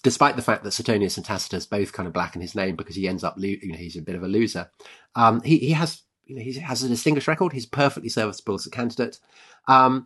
despite 0.01 0.35
the 0.37 0.41
fact 0.41 0.63
that 0.63 0.71
Suetonius 0.71 1.17
and 1.17 1.25
Tacitus 1.25 1.65
both 1.65 1.91
kind 1.91 2.07
of 2.07 2.13
blacken 2.13 2.39
his 2.41 2.55
name 2.55 2.75
because 2.77 2.95
he 2.95 3.07
ends 3.07 3.23
up, 3.23 3.35
lo- 3.37 3.43
you 3.47 3.71
know, 3.73 3.77
he's 3.77 3.97
a 3.97 4.01
bit 4.01 4.15
of 4.15 4.23
a 4.23 4.27
loser. 4.27 4.69
Um, 5.15 5.41
he, 5.41 5.57
he 5.57 5.71
has, 5.71 6.03
you 6.25 6.35
know, 6.35 6.41
he 6.41 6.53
has 6.53 6.83
a 6.83 6.87
distinguished 6.87 7.27
record. 7.27 7.51
He's 7.51 7.65
perfectly 7.65 8.09
serviceable 8.09 8.55
as 8.55 8.65
a 8.65 8.69
candidate. 8.71 9.19
Um, 9.67 10.05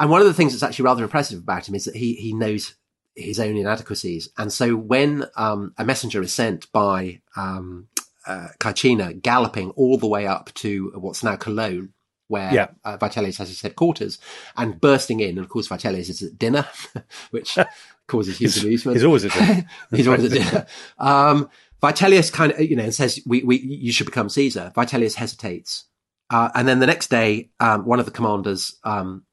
and 0.00 0.10
one 0.10 0.20
of 0.20 0.26
the 0.26 0.34
things 0.34 0.52
that's 0.52 0.62
actually 0.62 0.86
rather 0.86 1.04
impressive 1.04 1.38
about 1.38 1.68
him 1.68 1.74
is 1.74 1.84
that 1.84 1.96
he, 1.96 2.14
he 2.14 2.32
knows 2.34 2.74
his 3.14 3.38
own 3.38 3.56
inadequacies. 3.56 4.28
And 4.36 4.52
so 4.52 4.74
when, 4.76 5.24
um, 5.36 5.72
a 5.78 5.84
messenger 5.84 6.20
is 6.22 6.32
sent 6.32 6.70
by, 6.72 7.20
um, 7.36 7.88
uh, 8.26 8.48
Caecina 8.58 9.20
galloping 9.20 9.70
all 9.70 9.98
the 9.98 10.06
way 10.08 10.26
up 10.26 10.52
to 10.54 10.90
what's 10.96 11.22
now 11.22 11.36
Cologne, 11.36 11.92
where 12.28 12.52
Yeah. 12.52 12.68
uh, 12.84 12.96
Vitellius 12.96 13.36
has 13.38 13.48
his 13.50 13.60
headquarters, 13.60 14.18
and 14.56 14.80
bursting 14.80 15.20
in. 15.20 15.30
And 15.30 15.38
of 15.40 15.48
course, 15.48 15.68
Vitellius 15.68 16.08
is 16.08 16.22
at 16.22 16.38
dinner, 16.38 16.66
which 17.30 17.56
causes 18.08 18.38
huge 18.38 18.62
amusement. 18.64 18.96
He's 18.96 19.04
always 19.04 19.24
a 19.24 19.28
dinner. 19.28 19.66
He's 19.90 20.06
always 20.08 20.24
at 20.24 20.30
dinner. 20.32 20.66
Um, 20.98 21.50
Vitellius 21.82 22.32
kind 22.32 22.52
of, 22.52 22.60
you 22.62 22.76
know, 22.76 22.88
says, 22.90 23.20
we, 23.26 23.42
we, 23.42 23.58
you 23.58 23.92
should 23.92 24.06
become 24.06 24.28
Caesar. 24.30 24.72
Vitellius 24.74 25.14
hesitates. 25.16 25.84
Uh, 26.30 26.50
and 26.54 26.66
then 26.66 26.78
the 26.78 26.86
next 26.86 27.10
day, 27.10 27.50
um, 27.60 27.84
one 27.84 28.00
of 28.00 28.06
the 28.06 28.10
commanders, 28.10 28.78
um, 28.84 29.24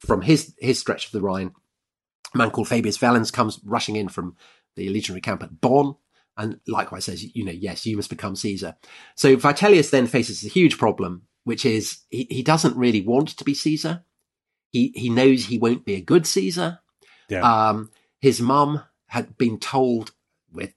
from 0.00 0.22
his, 0.22 0.54
his 0.58 0.78
stretch 0.78 1.06
of 1.06 1.12
the 1.12 1.20
Rhine, 1.20 1.52
a 2.34 2.38
man 2.38 2.50
called 2.50 2.68
Fabius 2.68 2.98
Valens 2.98 3.30
comes 3.30 3.60
rushing 3.64 3.96
in 3.96 4.08
from 4.08 4.36
the 4.76 4.88
legionary 4.88 5.20
camp 5.20 5.42
at 5.42 5.60
Bonn 5.60 5.96
and 6.36 6.58
likewise 6.66 7.04
says, 7.04 7.24
you 7.34 7.44
know, 7.44 7.52
yes, 7.52 7.84
you 7.84 7.96
must 7.96 8.10
become 8.10 8.36
Caesar. 8.36 8.76
So 9.14 9.36
Vitellius 9.36 9.90
then 9.90 10.06
faces 10.06 10.44
a 10.44 10.48
huge 10.48 10.78
problem, 10.78 11.22
which 11.44 11.66
is 11.66 11.98
he, 12.08 12.26
he 12.30 12.42
doesn't 12.42 12.76
really 12.76 13.02
want 13.02 13.28
to 13.30 13.44
be 13.44 13.54
Caesar. 13.54 14.04
He, 14.70 14.92
he 14.94 15.10
knows 15.10 15.44
he 15.44 15.58
won't 15.58 15.84
be 15.84 15.94
a 15.94 16.00
good 16.00 16.26
Caesar. 16.26 16.78
Yeah. 17.28 17.40
Um, 17.40 17.90
his 18.20 18.40
mum 18.40 18.82
had 19.08 19.36
been 19.36 19.58
told 19.58 20.12
with, 20.52 20.72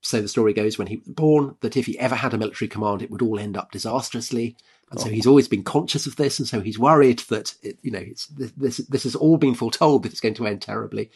so 0.00 0.22
the 0.22 0.28
story 0.28 0.52
goes 0.52 0.78
when 0.78 0.86
he 0.86 0.96
was 0.96 1.08
born 1.08 1.56
that 1.60 1.76
if 1.76 1.86
he 1.86 1.98
ever 1.98 2.14
had 2.14 2.32
a 2.32 2.38
military 2.38 2.68
command, 2.68 3.02
it 3.02 3.10
would 3.10 3.22
all 3.22 3.38
end 3.38 3.56
up 3.56 3.70
disastrously. 3.70 4.56
And 4.92 5.00
so 5.00 5.08
he's 5.08 5.26
always 5.26 5.48
been 5.48 5.62
conscious 5.64 6.06
of 6.06 6.16
this. 6.16 6.38
And 6.38 6.46
so 6.46 6.60
he's 6.60 6.78
worried 6.78 7.20
that, 7.30 7.54
it, 7.62 7.78
you 7.82 7.90
know, 7.90 7.98
it's, 7.98 8.26
this, 8.26 8.76
this 8.76 9.02
has 9.04 9.14
all 9.14 9.38
been 9.38 9.54
foretold 9.54 10.02
that 10.02 10.12
it's 10.12 10.20
going 10.20 10.34
to 10.34 10.46
end 10.46 10.62
terribly. 10.62 11.10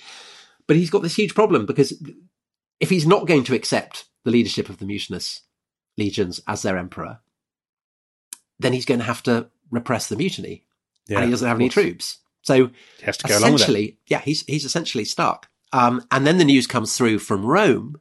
But 0.66 0.76
he's 0.76 0.90
got 0.90 1.02
this 1.02 1.16
huge 1.16 1.34
problem 1.34 1.66
because 1.66 2.02
if 2.80 2.90
he's 2.90 3.06
not 3.06 3.26
going 3.26 3.44
to 3.44 3.54
accept 3.54 4.06
the 4.24 4.30
leadership 4.30 4.68
of 4.68 4.78
the 4.78 4.86
mutinous 4.86 5.42
legions 5.96 6.40
as 6.48 6.62
their 6.62 6.78
emperor, 6.78 7.20
then 8.58 8.72
he's 8.72 8.86
going 8.86 9.00
to 9.00 9.06
have 9.06 9.22
to 9.24 9.48
repress 9.70 10.08
the 10.08 10.16
mutiny. 10.16 10.64
Yeah, 11.08 11.18
and 11.18 11.26
he 11.26 11.30
doesn't 11.30 11.46
have 11.46 11.58
any 11.58 11.68
troops. 11.68 12.18
So 12.42 12.70
He 12.98 13.04
has 13.04 13.16
to 13.18 13.28
go 13.28 13.38
along 13.38 13.52
with 13.52 13.60
it. 13.60 13.64
essentially, 13.64 13.98
yeah, 14.08 14.20
he's 14.20 14.42
he's 14.46 14.64
essentially 14.64 15.04
stuck. 15.04 15.48
Um, 15.72 16.04
and 16.10 16.26
then 16.26 16.38
the 16.38 16.44
news 16.44 16.66
comes 16.66 16.96
through 16.96 17.18
from 17.18 17.44
Rome 17.44 18.00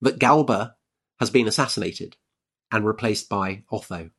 that 0.00 0.18
Galba 0.18 0.74
has 1.20 1.30
been 1.30 1.46
assassinated 1.48 2.16
and 2.72 2.86
replaced 2.86 3.28
by 3.28 3.64
Otho. 3.70 4.10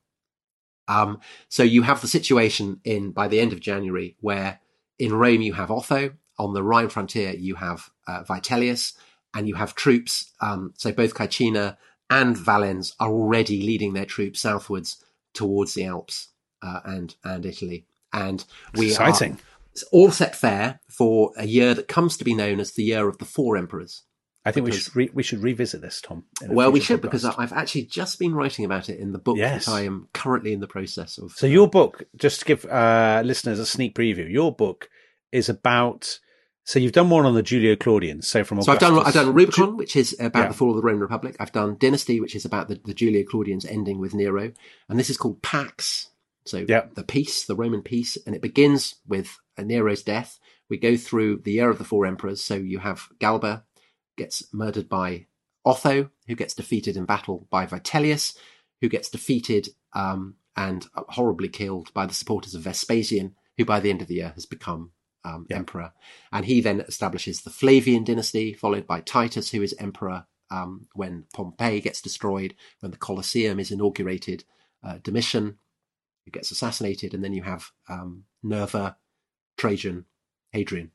Um, 0.88 1.20
so 1.50 1.64
you 1.64 1.82
have 1.84 2.02
the 2.02 2.08
situation 2.08 2.80
in 2.84 3.12
by 3.12 3.28
the 3.28 3.40
end 3.40 3.54
of 3.54 3.60
January 3.60 4.16
where 4.22 4.60
in 4.98 5.14
Rome 5.14 5.42
you 5.42 5.54
have 5.54 5.72
Otho 5.72 6.14
on 6.40 6.54
the 6.54 6.64
Rhine 6.64 6.90
frontier 6.90 7.34
you 7.34 7.56
have 7.56 7.90
uh, 8.08 8.24
Vitellius 8.24 8.94
and 9.34 9.48
you 9.48 9.56
have 9.56 9.76
troops. 9.76 10.32
Um, 10.42 10.74
so 10.78 10.92
both 10.92 11.14
Caecina 11.14 11.78
and 12.10 12.38
Valens 12.38 12.94
are 13.00 13.12
already 13.12 13.62
leading 13.62 13.94
their 13.94 14.06
troops 14.06 14.40
southwards 14.40 15.04
towards 15.34 15.74
the 15.74 15.86
Alps 15.86 16.30
uh, 16.62 16.80
and 16.86 17.16
and 17.24 17.46
Italy. 17.46 17.86
And 18.14 18.44
we 18.74 18.88
are 18.88 19.10
Exciting. 19.10 19.40
it's 19.72 19.84
all 19.92 20.12
set 20.12 20.36
fair 20.36 20.80
for 20.88 21.32
a 21.38 21.46
year 21.46 21.74
that 21.74 21.88
comes 21.88 22.18
to 22.18 22.24
be 22.24 22.34
known 22.34 22.60
as 22.60 22.72
the 22.72 22.84
year 22.84 23.08
of 23.08 23.18
the 23.18 23.26
four 23.26 23.58
emperors. 23.58 24.04
I 24.48 24.52
think 24.52 24.66
we 24.66 24.72
should 24.72 24.96
re- 24.96 25.10
we 25.14 25.24
should 25.24 25.40
revisit 25.44 25.82
this, 25.82 26.02
Tom. 26.02 26.24
Well, 26.48 26.72
we 26.72 26.80
should 26.80 27.02
because. 27.02 27.26
I've 27.26 27.54
actually 27.54 27.84
just 27.86 28.18
been 28.20 28.34
writing 28.34 28.66
about 28.66 28.90
it 28.90 29.00
in 29.00 29.12
the 29.12 29.20
book 29.20 29.38
Yes. 29.38 29.66
that 29.66 29.72
I 29.74 29.82
am 29.82 30.08
currently 30.14 30.54
in 30.54 30.60
the 30.60 30.68
process 30.68 31.18
of. 31.18 31.32
So 31.34 31.46
your 31.48 31.68
book, 31.70 32.04
just 32.16 32.40
to 32.40 32.46
give 32.46 32.66
uh, 32.66 33.22
listeners 33.26 33.60
a 33.60 33.66
sneak 33.66 33.96
preview, 33.96 34.30
your 34.32 34.54
book 34.56 34.90
is 35.32 35.50
about. 35.50 36.20
So 36.64 36.80
you've 36.80 36.92
done 36.92 37.10
one 37.10 37.26
on 37.26 37.34
the 37.34 37.44
Julio 37.44 37.78
Claudians. 37.78 38.28
So 38.28 38.44
from 38.44 38.62
so 38.62 38.72
I've 38.74 38.80
done 38.80 38.92
Augustus- 38.94 39.16
I've 39.16 39.26
done 39.26 39.34
Rubicon, 39.34 39.78
which 39.78 39.96
is 39.96 40.16
about 40.20 40.44
Yeah. 40.44 40.48
the 40.50 40.54
fall 40.54 40.72
of 40.72 40.76
the 40.76 40.82
Roman 40.82 41.02
Republic. 41.02 41.36
I've 41.40 41.54
done 41.54 41.78
Dynasty, 41.80 42.20
which 42.20 42.36
is 42.36 42.44
about 42.44 42.68
the, 42.68 42.80
the 42.84 42.94
Julio 42.94 43.24
Claudians 43.24 43.64
ending 43.66 44.00
with 44.00 44.14
Nero, 44.14 44.52
and 44.90 45.00
this 45.00 45.10
is 45.10 45.16
called 45.18 45.42
Pax. 45.42 46.10
So 46.46 46.66
Yeah. 46.68 46.88
the 46.94 47.04
peace, 47.06 47.46
the 47.46 47.56
Roman 47.56 47.82
peace, 47.82 48.18
and 48.26 48.36
it 48.36 48.42
begins 48.42 48.96
with 49.08 49.38
uh, 49.58 49.64
Nero's 49.64 50.04
death. 50.04 50.40
We 50.70 50.78
go 50.78 50.98
through 50.98 51.38
the 51.46 51.54
year 51.54 51.70
of 51.70 51.78
the 51.78 51.86
four 51.86 52.06
emperors. 52.06 52.42
So 52.42 52.56
you 52.56 52.80
have 52.80 53.08
Galba 53.20 53.64
gets 54.18 54.44
murdered 54.54 54.90
by 54.90 55.28
Otho, 55.66 56.10
who 56.28 56.36
gets 56.36 56.54
defeated 56.54 56.98
in 56.98 57.06
battle 57.06 57.48
by 57.50 57.66
Vitellius, 57.66 58.36
who 58.82 58.90
gets 58.90 59.10
defeated 59.10 59.70
um, 59.94 60.36
and 60.56 60.88
horribly 60.94 61.50
killed 61.50 61.94
by 61.94 62.06
the 62.06 62.14
supporters 62.14 62.56
of 62.56 62.64
Vespasian, 62.64 63.36
who 63.58 63.66
by 63.66 63.80
the 63.80 63.90
end 63.90 64.02
of 64.02 64.08
the 64.08 64.16
year 64.16 64.32
has 64.36 64.46
become 64.46 64.92
um, 65.24 65.46
Yeah. 65.50 65.58
emperor. 65.58 65.94
And 66.32 66.46
he 66.46 66.62
then 66.62 66.82
establishes 66.82 67.42
the 67.42 67.50
Flavian 67.50 68.04
dynasty, 68.04 68.54
followed 68.54 68.88
by 68.88 69.02
Titus, 69.02 69.52
who 69.52 69.62
is 69.62 69.76
emperor 69.80 70.26
um, 70.50 70.88
when 70.94 71.26
Pompeii 71.34 71.82
gets 71.82 72.02
destroyed, 72.02 72.56
when 72.80 72.92
the 72.92 72.98
Colosseum 72.98 73.60
is 73.60 73.72
inaugurated, 73.72 74.46
uh, 74.84 75.00
Domitian, 75.04 75.58
who 76.26 76.32
gets 76.32 76.52
assassinated, 76.52 77.14
and 77.14 77.24
then 77.24 77.34
you 77.34 77.44
have 77.44 77.72
um, 77.90 78.24
Nerva, 78.44 78.96
Trajan, 79.58 80.06
Hadrian. 80.52 80.92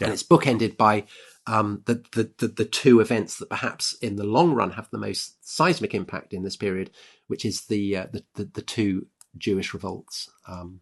Yeah. 0.00 0.06
And 0.06 0.14
it's 0.14 0.22
bookended 0.22 0.76
by 0.76 1.04
um, 1.46 1.82
the, 1.86 2.04
the, 2.12 2.30
the, 2.38 2.48
the 2.48 2.64
two 2.64 3.00
events 3.00 3.38
that 3.38 3.48
perhaps 3.48 3.94
in 4.02 4.16
the 4.16 4.24
long 4.24 4.52
run 4.52 4.72
have 4.72 4.90
the 4.90 4.98
most 4.98 5.36
seismic 5.48 5.94
impact 5.94 6.32
in 6.32 6.42
this 6.42 6.56
period, 6.56 6.90
which 7.28 7.44
is 7.44 7.66
the 7.66 7.96
uh, 7.96 8.06
the, 8.12 8.24
the, 8.34 8.44
the 8.54 8.62
two 8.62 9.06
Jewish 9.38 9.72
revolts. 9.74 10.28
Um, 10.48 10.80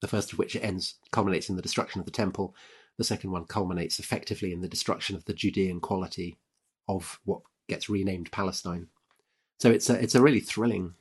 the 0.00 0.08
first 0.08 0.32
of 0.32 0.38
which 0.38 0.54
ends 0.56 0.96
culminates 1.12 1.48
in 1.48 1.56
the 1.56 1.62
destruction 1.62 1.98
of 1.98 2.04
the 2.04 2.12
temple. 2.12 2.54
The 2.98 3.04
second 3.04 3.32
one 3.32 3.44
culminates 3.46 3.98
effectively 3.98 4.52
in 4.52 4.60
the 4.60 4.68
destruction 4.68 5.16
of 5.16 5.24
the 5.24 5.34
Judean 5.34 5.80
quality 5.80 6.38
of 6.86 7.18
what 7.24 7.40
gets 7.68 7.88
renamed 7.88 8.30
Palestine. 8.30 8.88
So 9.58 9.70
it's 9.70 9.88
a 9.90 9.94
it's 10.00 10.14
a 10.14 10.22
really 10.22 10.40
thrilling 10.40 10.94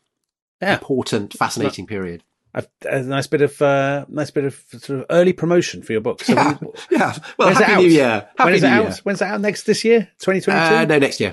Yeah. 0.61 0.73
important, 0.75 1.33
fascinating 1.33 1.85
period. 1.85 2.23
A, 2.55 2.63
a 2.87 3.01
nice 3.01 3.25
bit 3.27 3.41
of 3.41 3.59
uh, 3.61 4.05
nice 4.09 4.29
bit 4.31 4.43
of 4.45 4.63
sort 4.69 4.89
of 4.99 5.05
early 5.09 5.33
promotion 5.33 5.81
for 5.81 5.91
your 5.91 6.01
book. 6.01 6.23
So 6.23 6.33
Yeah, 6.33 6.57
we- 6.61 6.67
yeah. 6.97 7.13
Well, 7.37 7.47
when's 7.49 7.59
it 7.59 7.63
happy 7.65 7.73
out? 7.73 7.81
New 7.81 7.87
Year. 7.89 8.29
Happy 8.37 8.43
when 8.43 8.53
is 8.53 8.63
it 8.63 8.67
out? 8.67 8.83
Year. 8.83 8.95
When's 9.03 9.21
it 9.21 9.25
out 9.25 9.41
next 9.41 9.63
this 9.63 9.83
year? 9.83 9.99
2022? 10.19 10.51
Uh, 10.51 10.85
no, 10.85 10.99
next 10.99 11.19
year. 11.19 11.31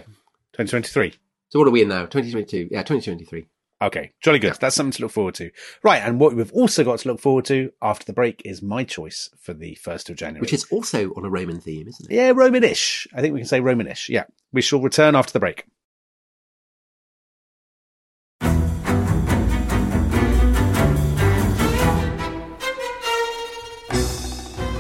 2023. 0.53 1.15
So 1.51 1.59
what 1.59 1.69
are 1.69 1.71
we 1.73 1.83
in 1.83 1.89
now? 1.89 2.03
2022. 2.07 2.69
Yeah, 2.71 2.83
2023. 2.83 3.47
Okay, 3.83 4.13
jolly 4.23 4.39
good. 4.39 4.55
That's 4.61 4.77
something 4.77 4.93
to 4.93 5.03
look 5.03 5.11
forward 5.13 5.35
to. 5.37 5.51
Right, 5.83 6.03
and 6.03 6.21
what 6.21 6.35
we've 6.35 6.53
also 6.53 6.85
got 6.85 6.99
to 6.99 7.09
look 7.09 7.19
forward 7.19 7.47
to 7.47 7.73
after 7.81 8.05
the 8.05 8.13
break 8.13 8.43
is 8.45 8.61
my 8.61 8.85
choice 8.85 9.31
for 9.41 9.55
the 9.55 9.79
1st 9.83 10.11
of 10.11 10.17
January. 10.17 10.41
Which 10.43 10.53
is 10.53 10.67
also 10.71 11.11
on 11.15 11.25
a 11.25 11.31
Roman 11.31 11.61
theme, 11.61 11.89
isn't 11.89 12.11
it? 12.11 12.15
Yeah, 12.15 12.33
Romanish. 12.33 13.07
I 13.15 13.23
think 13.23 13.33
we 13.33 13.41
can 13.41 13.49
say 13.49 13.61
Romanish. 13.61 14.11
Yeah. 14.11 14.25
We 14.53 14.61
shall 14.61 14.81
return 14.83 15.17
after 15.17 15.33
the 15.33 15.41
break. 15.41 15.65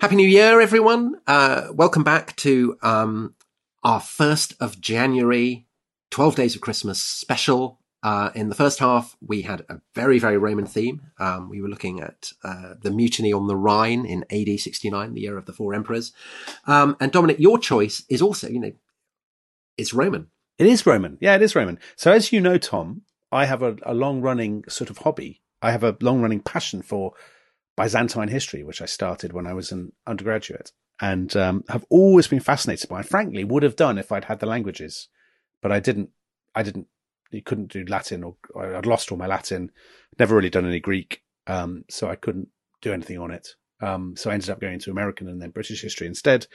Happy 0.00 0.16
New 0.16 0.26
Year, 0.26 0.62
everyone. 0.62 1.16
Uh, 1.26 1.68
welcome 1.74 2.02
back 2.02 2.34
to 2.36 2.78
um, 2.80 3.34
our 3.84 4.00
1st 4.00 4.54
of 4.58 4.80
January, 4.80 5.66
12 6.10 6.36
Days 6.36 6.54
of 6.54 6.62
Christmas 6.62 7.02
special. 7.02 7.80
Uh, 8.02 8.30
in 8.34 8.48
the 8.48 8.54
first 8.54 8.78
half, 8.78 9.14
we 9.20 9.42
had 9.42 9.60
a 9.68 9.82
very, 9.94 10.18
very 10.18 10.38
Roman 10.38 10.64
theme. 10.64 11.02
Um, 11.18 11.50
we 11.50 11.60
were 11.60 11.68
looking 11.68 12.00
at 12.00 12.32
uh, 12.42 12.76
the 12.80 12.90
mutiny 12.90 13.30
on 13.30 13.46
the 13.46 13.54
Rhine 13.54 14.06
in 14.06 14.24
AD 14.30 14.58
69, 14.58 15.12
the 15.12 15.20
year 15.20 15.36
of 15.36 15.44
the 15.44 15.52
four 15.52 15.74
emperors. 15.74 16.14
Um, 16.66 16.96
and 16.98 17.12
Dominic, 17.12 17.38
your 17.38 17.58
choice 17.58 18.02
is 18.08 18.22
also, 18.22 18.48
you 18.48 18.58
know, 18.58 18.72
it's 19.76 19.92
Roman. 19.92 20.28
It 20.56 20.66
is 20.66 20.86
Roman. 20.86 21.18
Yeah, 21.20 21.34
it 21.34 21.42
is 21.42 21.54
Roman. 21.54 21.78
So 21.96 22.10
as 22.10 22.32
you 22.32 22.40
know, 22.40 22.56
Tom, 22.56 23.02
I 23.30 23.44
have 23.44 23.62
a, 23.62 23.76
a 23.82 23.92
long 23.92 24.22
running 24.22 24.64
sort 24.66 24.88
of 24.88 24.96
hobby. 24.96 25.42
I 25.60 25.72
have 25.72 25.84
a 25.84 25.98
long 26.00 26.22
running 26.22 26.40
passion 26.40 26.80
for 26.80 27.12
Byzantine 27.82 28.28
history, 28.28 28.62
which 28.62 28.82
I 28.82 28.86
started 28.86 29.32
when 29.32 29.46
I 29.46 29.54
was 29.54 29.72
an 29.72 29.92
undergraduate 30.06 30.72
and 31.00 31.34
um, 31.36 31.64
have 31.68 31.84
always 31.88 32.28
been 32.28 32.40
fascinated 32.40 32.88
by. 32.88 32.98
And 32.98 33.08
frankly, 33.08 33.44
would 33.44 33.62
have 33.62 33.76
done 33.76 33.98
if 33.98 34.12
I'd 34.12 34.24
had 34.24 34.40
the 34.40 34.46
languages, 34.46 35.08
but 35.62 35.72
I 35.72 35.80
didn't. 35.80 36.10
I 36.54 36.62
didn't. 36.62 36.86
You 37.30 37.42
couldn't 37.42 37.72
do 37.72 37.84
Latin, 37.86 38.24
or, 38.24 38.36
or 38.54 38.74
I'd 38.74 38.86
lost 38.86 39.10
all 39.10 39.18
my 39.18 39.26
Latin. 39.26 39.70
Never 40.18 40.34
really 40.34 40.50
done 40.50 40.66
any 40.66 40.80
Greek, 40.80 41.22
um, 41.46 41.84
so 41.88 42.08
I 42.10 42.16
couldn't 42.16 42.48
do 42.82 42.92
anything 42.92 43.18
on 43.18 43.30
it. 43.30 43.48
Um, 43.80 44.14
so 44.16 44.30
I 44.30 44.34
ended 44.34 44.50
up 44.50 44.60
going 44.60 44.78
to 44.80 44.90
American 44.90 45.28
and 45.28 45.40
then 45.40 45.50
British 45.50 45.80
history 45.80 46.06
instead. 46.06 46.46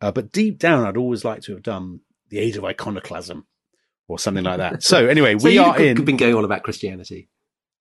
Uh, 0.00 0.12
but 0.12 0.30
deep 0.30 0.58
down, 0.58 0.84
I'd 0.86 0.96
always 0.96 1.24
like 1.24 1.42
to 1.42 1.52
have 1.54 1.62
done 1.62 2.00
the 2.28 2.38
age 2.38 2.56
of 2.56 2.64
iconoclasm 2.64 3.46
or 4.06 4.18
something 4.18 4.44
like 4.44 4.58
that. 4.58 4.82
So 4.82 5.06
anyway, 5.08 5.36
So 5.38 5.48
we 5.48 5.58
are 5.58 5.80
in. 5.80 6.04
been 6.04 6.16
going 6.16 6.34
on 6.34 6.44
about 6.44 6.62
Christianity. 6.62 7.30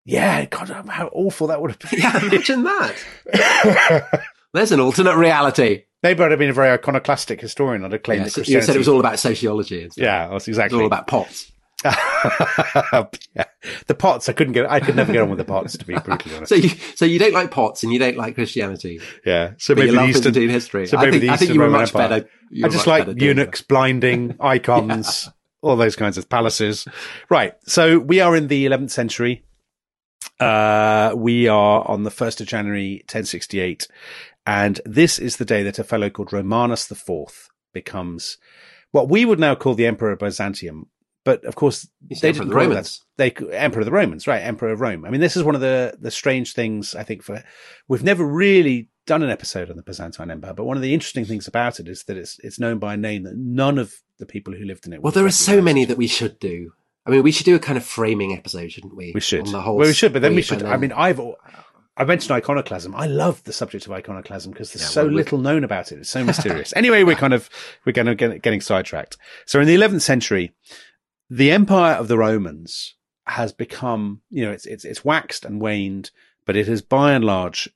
Yeah, 0.08 0.46
God, 0.46 0.70
how 0.88 1.08
awful 1.12 1.48
that 1.48 1.62
would 1.62 1.72
have 1.72 1.92
been. 1.92 2.00
Yeah, 2.00 2.26
imagine 2.26 2.64
that. 2.64 4.24
There's 4.54 4.72
an 4.72 4.80
alternate 4.80 5.18
reality. 5.18 5.84
Maybe 6.02 6.24
I'd 6.24 6.32
have 6.32 6.40
been 6.40 6.50
a 6.50 6.54
very 6.54 6.70
iconoclastic 6.70 7.42
historian. 7.42 7.84
I'd 7.84 7.92
have 7.92 8.04
claimed 8.04 8.24
Yeah, 8.24 8.30
so 8.30 8.42
you 8.42 8.62
said 8.62 8.76
it 8.76 8.80
was 8.80 8.88
all 8.88 9.00
about 9.02 9.20
sociology. 9.20 9.84
And 9.84 9.92
stuff. 9.92 10.02
yeah, 10.04 10.30
that's 10.30 10.48
It 10.48 10.52
was 10.52 10.58
exactly 10.58 10.80
all 10.80 10.86
about 10.86 11.08
pots. 11.08 11.52
yeah. 11.84 13.06
The 13.88 13.96
pots, 13.98 14.30
I 14.30 14.34
couldn't 14.34 14.54
get. 14.54 14.70
I 14.70 14.80
could 14.80 14.96
never 14.96 15.12
get 15.14 15.22
on 15.22 15.30
with 15.30 15.38
the 15.38 15.46
pots, 15.46 15.78
to 15.78 15.86
be 15.86 15.96
brutally 16.00 16.36
honest. 16.36 16.50
So 16.50 16.56
you, 16.56 16.70
so 16.96 17.06
you 17.06 17.20
don't 17.20 17.34
like 17.34 17.52
pots 17.52 17.84
and 17.84 17.94
you 17.94 18.00
don't 18.00 18.18
like 18.18 18.36
Christianity, 18.36 19.00
yeah, 19.26 19.54
so 19.58 19.76
maybe 19.76 19.88
you 19.88 19.94
love 19.94 20.10
Eastern. 20.10 20.34
History. 20.34 20.88
so 20.88 20.98
I 20.98 21.02
maybe 21.06 21.20
think, 21.20 21.24
the 21.24 21.30
I 21.34 21.38
think 21.38 21.54
you 21.54 21.60
were 21.60 21.66
Roman 21.66 21.82
much 21.82 21.90
Empire. 21.90 22.10
better. 22.10 22.30
I 22.64 22.70
just 22.70 22.88
like 22.88 23.22
eunuchs, 23.22 23.62
blinding 23.62 24.36
icons, 24.40 25.30
all 25.62 25.76
those 25.76 25.96
kinds 25.96 26.18
of 26.18 26.30
palaces. 26.30 26.88
Right. 27.30 27.54
So 27.68 28.00
we 28.00 28.22
are 28.22 28.36
in 28.36 28.48
the 28.48 28.66
11th 28.66 28.92
century. 28.92 29.44
Uh, 30.40 31.14
we 31.16 31.48
are 31.48 31.88
on 31.88 32.04
the 32.04 32.12
1st 32.12 32.42
of 32.42 32.48
January, 32.48 32.98
1068. 33.06 33.88
And 34.46 34.80
this 34.86 35.20
is 35.20 35.38
the 35.38 35.46
day 35.46 35.64
that 35.64 35.80
a 35.80 35.84
fellow 35.84 36.10
called 36.10 36.32
Romanus 36.32 36.90
IV 36.92 37.50
becomes 37.74 38.38
what 38.92 39.10
we 39.10 39.26
would 39.26 39.40
now 39.40 39.56
call 39.56 39.74
the 39.74 39.86
Emperor 39.86 40.12
of 40.12 40.20
Byzantium. 40.20 40.88
But 41.26 41.44
of 41.44 41.56
course, 41.56 41.90
He's 42.08 42.22
they 42.22 42.30
Emperor 42.30 42.44
of 42.44 42.48
didn't 42.48 42.50
the 42.50 42.54
call 42.56 42.70
Romans. 42.70 43.04
that. 43.18 43.40
They 43.50 43.56
Emperor 43.58 43.82
of 43.82 43.86
the 43.86 43.92
Romans, 43.92 44.28
right? 44.28 44.40
Emperor 44.42 44.70
of 44.70 44.80
Rome. 44.80 45.04
I 45.04 45.10
mean, 45.10 45.20
this 45.20 45.36
is 45.36 45.44
one 45.44 45.56
of 45.56 45.62
the 45.62 45.98
the 46.00 46.12
strange 46.12 46.54
things 46.54 46.96
I 46.96 47.04
think 47.04 47.22
for 47.24 47.44
we've 47.90 48.04
never 48.04 48.26
really 48.26 48.88
done 49.06 49.24
an 49.24 49.30
episode 49.30 49.70
on 49.70 49.76
the 49.76 49.84
Byzantine 49.84 50.32
Empire, 50.32 50.54
but 50.54 50.64
one 50.66 50.78
of 50.78 50.84
the 50.84 50.94
interesting 50.94 51.26
things 51.26 51.48
about 51.48 51.82
it 51.82 51.90
is 51.90 52.04
that 52.06 52.16
it's 52.16 52.40
it's 52.44 52.60
known 52.60 52.80
by 52.80 52.94
a 52.94 52.98
name 52.98 53.24
that 53.24 53.36
none 53.36 53.78
of 53.78 53.94
the 54.20 54.26
people 54.26 54.54
who 54.54 54.64
lived 54.64 54.88
in 54.88 54.94
it. 54.94 55.02
Well, 55.02 55.12
there 55.12 55.26
are 55.26 55.32
so 55.32 55.62
many 55.62 55.84
that 55.84 55.98
we 55.98 56.08
should 56.08 56.40
do. 56.40 56.72
I 57.08 57.12
mean, 57.12 57.24
we 57.24 57.32
should 57.32 57.46
do 57.46 57.56
a 57.56 57.60
kind 57.60 57.78
of 57.78 57.86
framing 57.86 58.34
episode, 58.34 58.72
shouldn't 58.72 58.96
we? 58.96 59.14
we 59.14 59.22
should. 59.22 59.48
On 59.48 59.52
the 59.54 59.62
whole 59.62 59.78
well, 59.78 59.88
we 59.88 59.94
should, 59.94 60.14
but 60.14 60.22
then 60.22 60.36
we 60.36 60.42
should. 60.42 60.64
I 60.64 60.78
mean, 60.78 60.92
I've 60.92 61.20
I 61.96 62.06
mentioned 62.06 62.32
iconoclasm. 62.32 62.94
I 62.96 63.08
love 63.08 63.44
the 63.44 63.54
subject 63.54 63.88
of 63.88 63.92
iconoclasm 63.92 64.52
because 64.52 64.72
there's 64.72 64.84
Yeah, 64.84 64.90
so 64.90 65.06
well, 65.06 65.14
little 65.14 65.40
known 65.40 65.64
about 65.64 65.92
it. 65.92 66.00
It's 66.00 66.10
so 66.10 66.24
mysterious. 66.24 66.74
anyway, 66.76 67.04
we're 67.04 67.16
kind 67.26 67.34
of 67.34 67.50
we're 67.86 67.94
going 67.94 68.08
to 68.08 68.16
get 68.16 68.42
getting 68.44 68.62
sidetracked. 68.62 69.18
So 69.46 69.60
in 69.60 69.68
the 69.68 69.76
11th 69.76 70.02
century, 70.02 70.54
the 71.30 71.52
empire 71.52 71.96
of 71.96 72.08
the 72.08 72.18
Romans 72.18 72.96
has 73.26 73.52
become, 73.52 74.22
you 74.30 74.46
know, 74.46 74.52
it's 74.52 74.66
it's 74.66 74.86
it's 74.86 75.04
waxed 75.04 75.44
and 75.44 75.60
waned, 75.60 76.12
but 76.46 76.56
it 76.56 76.68
has 76.68 76.82
by 76.82 77.14
and 77.14 77.26
large 77.26 77.70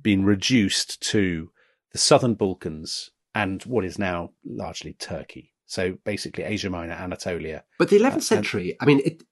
been 0.00 0.24
reduced 0.24 1.00
to 1.02 1.50
the 1.92 1.98
southern 1.98 2.34
Balkans 2.34 3.10
and 3.34 3.62
what 3.62 3.84
is 3.84 3.98
now 3.98 4.30
largely 4.44 4.94
Turkey. 4.94 5.49
So 5.70 5.96
basically 6.04 6.42
Asia 6.42 6.68
Minor, 6.68 6.94
Anatolia. 6.94 7.62
But 7.78 7.90
the 7.90 7.98
11th 7.98 8.12
and- 8.14 8.24
century, 8.24 8.76
I 8.80 8.86
mean, 8.86 9.00
it, 9.04 9.22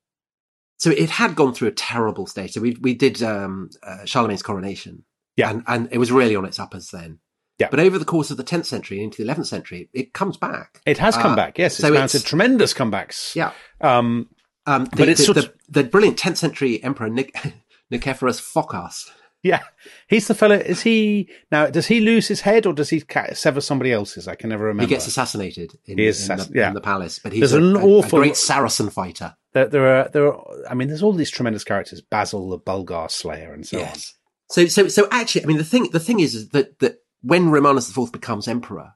so 0.79 0.91
it 0.91 1.11
had 1.11 1.35
gone 1.35 1.53
through 1.53 1.69
a 1.69 1.73
terrible 1.73 2.27
stage. 2.29 2.53
So 2.53 2.61
we 2.61 2.77
we 2.81 2.95
did 2.95 3.21
um, 3.25 3.71
uh, 3.83 4.05
Charlemagne's 4.05 4.43
coronation, 4.45 5.05
Yeah. 5.37 5.51
and 5.51 5.65
and 5.67 5.89
it 5.91 5.99
was 5.99 6.13
really 6.13 6.37
on 6.37 6.45
its 6.45 6.61
uppers 6.61 6.91
then. 6.91 7.19
Yeah. 7.59 7.67
But 7.73 7.81
over 7.81 7.99
the 7.99 8.05
course 8.05 8.31
of 8.31 8.37
the 8.37 8.45
10th 8.45 8.67
century 8.67 9.03
into 9.03 9.17
the 9.25 9.29
11th 9.33 9.47
century, 9.49 9.91
it 9.93 10.13
comes 10.15 10.37
back. 10.37 10.81
It 10.87 10.99
has 10.99 11.17
come 11.17 11.33
Uh, 11.33 11.37
back. 11.37 11.59
Yes, 11.59 11.73
it's 11.73 11.81
so 11.81 11.93
mounted 11.93 12.19
it's- 12.19 12.23
tremendous 12.31 12.73
comebacks. 12.73 13.35
Yeah. 13.35 13.51
Um, 13.81 14.29
Um, 14.65 14.85
the, 14.85 14.97
But 14.97 15.09
it's 15.09 15.27
the, 15.27 15.33
the, 15.33 15.41
of- 15.41 15.53
the 15.69 15.85
brilliant 15.85 16.19
10th 16.19 16.37
century 16.37 16.81
emperor 16.85 17.09
Nic- 17.09 17.35
Nicephorus 17.93 18.39
Phocas. 18.41 19.11
Yeah. 19.43 19.63
He's 20.09 20.27
the 20.29 20.35
fellow. 20.35 20.57
Is 20.57 20.83
he 20.83 21.29
now? 21.51 21.67
Does 21.69 21.87
he 21.87 22.01
lose 22.01 22.29
his 22.29 22.41
head 22.43 22.67
or 22.67 22.73
does 22.73 22.91
he 22.91 23.01
ca- 23.01 23.35
sever 23.35 23.61
somebody 23.61 23.93
else's? 23.93 24.27
I 24.29 24.35
can 24.35 24.51
never 24.51 24.65
remember. 24.65 24.83
He 24.83 24.89
gets 24.89 25.07
assassinated 25.07 25.79
in, 25.87 25.99
He 25.99 26.07
is 26.07 26.29
in, 26.29 26.37
the, 26.39 26.51
yeah. 26.55 26.69
in 26.69 26.75
the 26.75 26.81
palace, 26.81 27.19
but 27.19 27.33
he's 27.33 27.53
a, 27.53 27.59
an 27.59 27.77
a- 27.77 27.79
a 27.79 27.83
awful- 27.87 28.19
great 28.19 28.37
Saracen 28.37 28.91
fighter. 28.91 29.37
there, 29.53 29.67
there 29.69 29.87
are 29.87 30.09
there 30.09 30.33
are. 30.35 30.45
I 30.69 30.75
mean, 30.75 30.89
there's 30.89 31.03
all 31.03 31.13
these 31.13 31.31
tremendous 31.31 31.65
characters: 31.65 32.01
Basil, 32.01 32.49
the 32.51 32.59
Bulgar 32.59 33.07
Slayer, 33.09 33.53
and 33.53 33.67
so 33.67 33.79
on. 33.79 33.85
yes. 33.85 34.15
So, 34.51 34.67
so, 34.67 34.89
so 34.89 35.07
actually, 35.11 35.45
I 35.45 35.47
mean, 35.47 35.59
the 35.59 35.65
thing, 35.65 35.91
the 35.91 36.01
thing 36.01 36.21
is, 36.21 36.35
is 36.35 36.49
that, 36.51 36.79
that 36.79 36.97
when 37.21 37.51
Romanus 37.51 37.95
IV 37.95 38.11
becomes 38.13 38.49
emperor, 38.49 38.95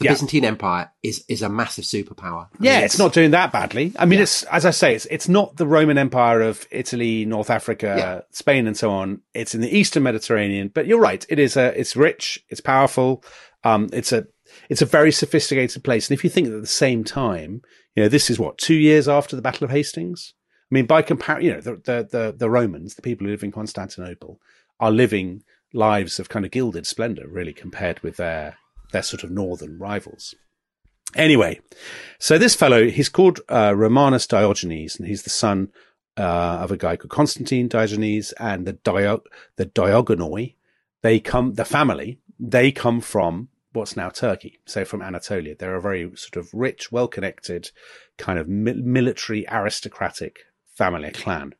the 0.00 0.06
Yeah. 0.06 0.12
Byzantine 0.12 0.44
Empire 0.44 0.90
is, 1.02 1.24
is 1.28 1.42
a 1.42 1.48
massive 1.48 1.84
superpower. 1.84 2.46
I 2.46 2.56
Yeah, 2.58 2.76
mean, 2.76 2.84
it's 2.86 2.98
not 2.98 3.12
doing 3.12 3.30
that 3.30 3.52
badly. 3.52 3.92
I 3.98 4.06
mean, 4.06 4.18
it's 4.20 4.42
as 4.44 4.64
I 4.66 4.70
say, 4.72 4.94
it's 4.96 5.06
it's 5.06 5.28
not 5.28 5.56
the 5.56 5.66
Roman 5.66 5.96
Empire 5.98 6.40
of 6.40 6.66
Italy, 6.72 7.24
North 7.24 7.50
Africa, 7.50 7.94
Yeah. 7.96 8.20
Spain, 8.32 8.66
and 8.66 8.76
so 8.76 8.90
on. 8.90 9.20
It's 9.34 9.54
in 9.54 9.60
the 9.60 9.70
Eastern 9.70 10.02
Mediterranean. 10.02 10.68
But 10.74 10.86
you're 10.88 10.98
right; 11.00 11.24
it 11.28 11.38
is 11.38 11.56
a 11.56 11.78
it's 11.78 11.94
rich, 11.94 12.42
it's 12.48 12.60
powerful. 12.60 13.22
Um, 13.62 13.88
it's 13.92 14.10
a 14.12 14.26
it's 14.68 14.82
a 14.82 14.86
very 14.86 15.12
sophisticated 15.12 15.84
place. 15.84 16.08
And 16.10 16.18
if 16.18 16.24
you 16.24 16.30
think 16.30 16.48
that 16.48 16.56
at 16.56 16.60
the 16.62 16.66
same 16.66 17.04
time, 17.04 17.62
you 17.94 18.02
know, 18.02 18.08
this 18.08 18.30
is 18.30 18.38
what 18.38 18.58
two 18.58 18.74
years 18.74 19.06
after 19.08 19.36
the 19.36 19.42
Battle 19.42 19.64
of 19.64 19.70
Hastings. 19.70 20.34
I 20.72 20.74
mean, 20.74 20.86
by 20.86 21.02
comparison, 21.02 21.44
you 21.46 21.52
know, 21.54 21.60
the, 21.60 21.72
the 21.76 22.08
the 22.10 22.34
the 22.38 22.50
Romans, 22.50 22.94
the 22.94 23.02
people 23.02 23.26
who 23.26 23.32
live 23.32 23.42
in 23.42 23.52
Constantinople, 23.52 24.40
are 24.78 24.90
living 24.92 25.42
lives 25.72 26.18
of 26.18 26.28
kind 26.28 26.44
of 26.44 26.50
gilded 26.52 26.86
splendor, 26.86 27.26
really, 27.28 27.52
compared 27.52 28.00
with 28.02 28.16
their 28.16 28.56
their 28.92 29.02
sort 29.02 29.24
of 29.24 29.30
northern 29.30 29.78
rivals. 29.78 30.34
Anyway, 31.14 31.60
so 32.18 32.38
this 32.38 32.54
fellow, 32.54 32.88
he's 32.88 33.08
called 33.08 33.40
uh, 33.48 33.74
Romanus 33.76 34.26
Diogenes, 34.26 34.96
and 34.96 35.08
he's 35.08 35.24
the 35.24 35.30
son 35.30 35.72
uh, 36.16 36.58
of 36.62 36.70
a 36.70 36.76
guy 36.76 36.96
called 36.96 37.10
Constantine 37.10 37.66
Diogenes, 37.68 38.32
and 38.32 38.66
the 38.66 38.74
Dio- 38.74 39.22
the 39.56 39.66
Diogonoi. 39.66 40.54
They 41.02 41.18
come, 41.18 41.54
the 41.54 41.64
family, 41.64 42.20
they 42.38 42.70
come 42.70 43.00
from 43.00 43.48
what's 43.72 43.96
now 43.96 44.08
Turkey, 44.10 44.60
so 44.66 44.84
from 44.84 45.02
Anatolia. 45.02 45.56
They're 45.56 45.76
a 45.76 45.80
very 45.80 46.10
sort 46.14 46.36
of 46.36 46.52
rich, 46.52 46.92
well-connected, 46.92 47.70
kind 48.18 48.38
of 48.38 48.48
mi- 48.48 48.74
military 48.74 49.48
aristocratic 49.50 50.40
family, 50.74 51.10
clan, 51.10 51.54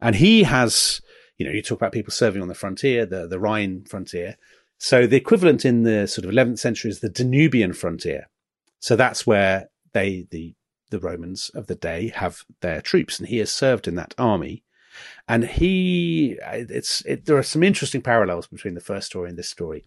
and 0.00 0.16
he 0.16 0.44
has, 0.44 1.02
you 1.36 1.44
know, 1.44 1.52
you 1.52 1.62
talk 1.62 1.78
about 1.78 1.92
people 1.92 2.12
serving 2.12 2.40
on 2.40 2.48
the 2.48 2.54
frontier, 2.54 3.04
the 3.04 3.26
the 3.26 3.40
Rhine 3.40 3.84
frontier. 3.84 4.36
So 4.82 5.06
the 5.06 5.18
equivalent 5.18 5.66
in 5.66 5.82
the 5.82 6.06
sort 6.06 6.24
of 6.24 6.30
11th 6.30 6.58
century 6.58 6.90
is 6.90 7.00
the 7.00 7.10
Danubian 7.10 7.76
frontier. 7.76 8.30
So 8.80 8.96
that's 8.96 9.26
where 9.26 9.68
they, 9.92 10.26
the, 10.30 10.54
the 10.88 10.98
Romans 10.98 11.50
of 11.54 11.66
the 11.66 11.74
day 11.74 12.08
have 12.16 12.44
their 12.62 12.80
troops 12.80 13.18
and 13.18 13.28
he 13.28 13.36
has 13.38 13.50
served 13.50 13.86
in 13.86 13.94
that 13.96 14.14
army. 14.16 14.64
And 15.28 15.44
he, 15.44 16.38
it's, 16.42 17.02
it, 17.04 17.26
there 17.26 17.36
are 17.36 17.42
some 17.42 17.62
interesting 17.62 18.00
parallels 18.00 18.46
between 18.46 18.72
the 18.72 18.80
first 18.80 19.08
story 19.08 19.28
and 19.28 19.38
this 19.38 19.50
story 19.50 19.84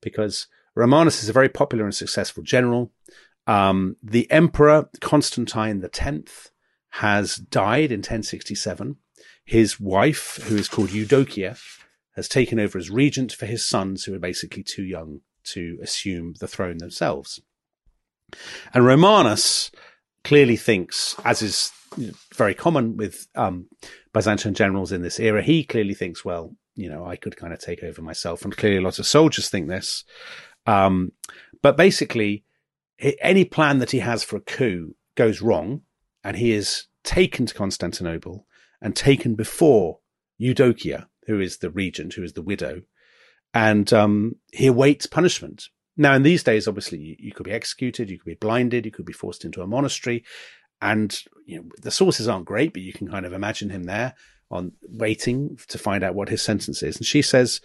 because 0.00 0.46
Romanus 0.76 1.24
is 1.24 1.28
a 1.28 1.32
very 1.32 1.48
popular 1.48 1.84
and 1.84 1.94
successful 1.94 2.44
general. 2.44 2.92
Um, 3.48 3.96
the 4.00 4.30
emperor 4.30 4.88
Constantine 5.00 5.84
X 5.84 6.52
has 6.90 7.34
died 7.34 7.90
in 7.90 7.98
1067. 7.98 8.96
His 9.44 9.80
wife, 9.80 10.38
who 10.44 10.54
is 10.54 10.68
called 10.68 10.90
Eudokia, 10.90 11.58
has 12.16 12.28
taken 12.28 12.58
over 12.58 12.78
as 12.78 12.90
regent 12.90 13.32
for 13.32 13.46
his 13.46 13.64
sons 13.64 14.04
who 14.04 14.14
are 14.14 14.18
basically 14.18 14.62
too 14.62 14.82
young 14.84 15.20
to 15.44 15.78
assume 15.82 16.34
the 16.40 16.48
throne 16.48 16.78
themselves. 16.78 17.40
And 18.74 18.84
Romanus 18.84 19.70
clearly 20.24 20.56
thinks, 20.56 21.14
as 21.24 21.42
is 21.42 21.70
very 22.34 22.54
common 22.54 22.96
with 22.96 23.28
um, 23.36 23.68
Byzantine 24.12 24.54
generals 24.54 24.92
in 24.92 25.02
this 25.02 25.20
era, 25.20 25.42
he 25.42 25.62
clearly 25.62 25.94
thinks, 25.94 26.24
well, 26.24 26.54
you 26.74 26.88
know, 26.88 27.06
I 27.06 27.16
could 27.16 27.36
kind 27.36 27.52
of 27.52 27.60
take 27.60 27.82
over 27.82 28.02
myself. 28.02 28.44
And 28.44 28.56
clearly 28.56 28.80
lots 28.80 28.98
of 28.98 29.06
soldiers 29.06 29.48
think 29.48 29.68
this. 29.68 30.04
Um, 30.66 31.12
but 31.62 31.76
basically, 31.76 32.44
any 32.98 33.44
plan 33.44 33.78
that 33.78 33.92
he 33.92 34.00
has 34.00 34.24
for 34.24 34.36
a 34.36 34.40
coup 34.40 34.94
goes 35.14 35.40
wrong, 35.40 35.82
and 36.24 36.36
he 36.36 36.52
is 36.52 36.86
taken 37.04 37.46
to 37.46 37.54
Constantinople 37.54 38.46
and 38.82 38.96
taken 38.96 39.34
before 39.36 40.00
Eudokia, 40.40 41.06
who 41.26 41.40
is 41.40 41.58
the 41.58 41.70
regent, 41.70 42.14
who 42.14 42.22
is 42.22 42.34
the 42.34 42.42
widow, 42.42 42.82
and 43.52 43.92
um, 43.92 44.36
he 44.52 44.66
awaits 44.66 45.06
punishment. 45.06 45.68
Now, 45.96 46.14
in 46.14 46.22
these 46.22 46.42
days, 46.42 46.68
obviously, 46.68 46.98
you, 46.98 47.16
you, 47.18 47.32
could 47.32 47.46
be 47.46 47.52
executed, 47.52 48.10
you 48.10 48.18
could 48.18 48.26
be 48.26 48.34
blinded, 48.34 48.84
you 48.84 48.92
could 48.92 49.06
be 49.06 49.12
forced 49.12 49.44
into 49.44 49.62
a 49.62 49.66
monastery, 49.66 50.24
and 50.82 51.18
you 51.46 51.58
know 51.58 51.64
the 51.82 51.90
sources 51.90 52.28
aren't 52.28 52.44
great, 52.44 52.72
but 52.72 52.82
you 52.82 52.92
can 52.92 53.08
kind 53.08 53.24
of 53.24 53.32
imagine 53.32 53.70
him 53.70 53.84
there 53.84 54.14
on 54.50 54.72
waiting 54.82 55.58
to 55.68 55.78
find 55.78 56.04
out 56.04 56.14
what 56.14 56.28
his 56.28 56.42
sentence 56.42 56.82
is. 56.82 56.96
And 56.96 57.06
she 57.06 57.22
says, 57.22 57.60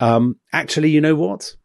um, 0.00 0.36
"Actually, 0.52 0.90
you 0.90 1.00
know 1.00 1.16
what? 1.16 1.56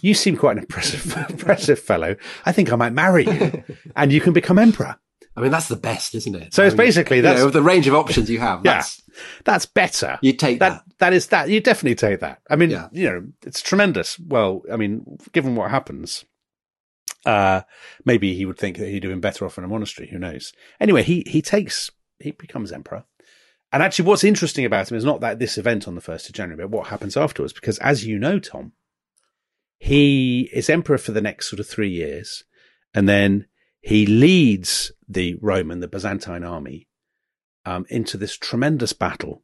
You 0.00 0.14
seem 0.14 0.36
quite 0.36 0.52
an 0.52 0.62
impressive, 0.64 1.16
impressive 1.30 1.78
fellow. 1.78 2.16
I 2.44 2.52
think 2.52 2.72
I 2.72 2.76
might 2.76 2.92
marry 2.92 3.26
you, 3.26 3.62
and 3.94 4.12
you 4.12 4.20
can 4.20 4.32
become 4.32 4.58
emperor." 4.58 4.98
I 5.38 5.42
mean, 5.42 5.50
that's 5.50 5.68
the 5.68 5.76
best, 5.76 6.14
isn't 6.14 6.34
it? 6.34 6.52
So 6.54 6.62
I 6.62 6.66
it's 6.66 6.74
mean, 6.74 6.86
basically 6.86 7.16
you 7.18 7.22
know, 7.22 7.48
the 7.50 7.62
range 7.62 7.86
of 7.86 7.94
options 7.94 8.28
you 8.30 8.38
have. 8.40 8.62
Yeah. 8.64 8.74
That's, 8.74 9.02
that's 9.44 9.66
better. 9.66 10.18
you 10.22 10.32
take 10.32 10.58
that 10.60 10.84
that. 10.86 10.98
that 10.98 11.12
is 11.12 11.28
that 11.28 11.48
you 11.48 11.60
definitely 11.60 11.94
take 11.96 12.20
that. 12.20 12.40
I 12.50 12.56
mean, 12.56 12.70
Yeah. 12.70 12.88
you 12.92 13.08
know, 13.08 13.26
it's 13.46 13.62
tremendous. 13.62 14.18
Well, 14.18 14.62
I 14.72 14.76
mean, 14.76 15.18
given 15.32 15.54
what 15.56 15.70
happens, 15.70 16.24
uh, 17.26 17.62
maybe 18.04 18.34
he 18.34 18.44
would 18.46 18.58
think 18.58 18.78
that 18.78 18.88
he'd 18.88 19.02
been 19.02 19.20
better 19.20 19.44
off 19.44 19.58
in 19.58 19.64
a 19.64 19.68
monastery. 19.68 20.08
Who 20.10 20.18
knows? 20.18 20.52
Anyway, 20.80 21.02
he 21.02 21.24
he 21.26 21.42
takes 21.42 21.90
he 22.20 22.30
becomes 22.32 22.72
emperor. 22.72 23.04
And 23.70 23.82
actually, 23.82 24.06
what's 24.06 24.24
interesting 24.24 24.64
about 24.64 24.90
him 24.90 24.96
is 24.96 25.04
not 25.04 25.20
that 25.20 25.38
this 25.38 25.58
event 25.58 25.86
on 25.86 25.94
the 25.94 26.00
first 26.00 26.28
of 26.28 26.34
January, 26.34 26.62
but 26.66 26.70
what 26.76 26.86
happens 26.88 27.16
afterwards. 27.16 27.52
Because 27.52 27.78
as 27.78 28.06
you 28.06 28.18
know, 28.18 28.38
Tom, 28.38 28.72
he 29.78 30.48
is 30.52 30.70
emperor 30.70 30.98
for 30.98 31.12
the 31.12 31.20
next 31.20 31.48
sort 31.48 31.60
of 31.60 31.66
three 31.66 31.90
years, 31.90 32.44
and 32.94 33.08
then 33.08 33.46
he 33.80 34.06
leads 34.06 34.92
the 35.08 35.36
Roman, 35.40 35.80
the 35.80 35.88
Byzantine 35.88 36.44
army, 36.44 36.88
um, 37.64 37.86
into 37.88 38.16
this 38.16 38.36
tremendous 38.36 38.92
battle 38.92 39.42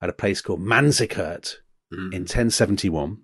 at 0.00 0.08
a 0.08 0.12
place 0.14 0.40
called 0.40 0.60
Manzikert 0.60 1.56
Mm. 1.92 2.14
in 2.14 2.22
1071, 2.22 3.18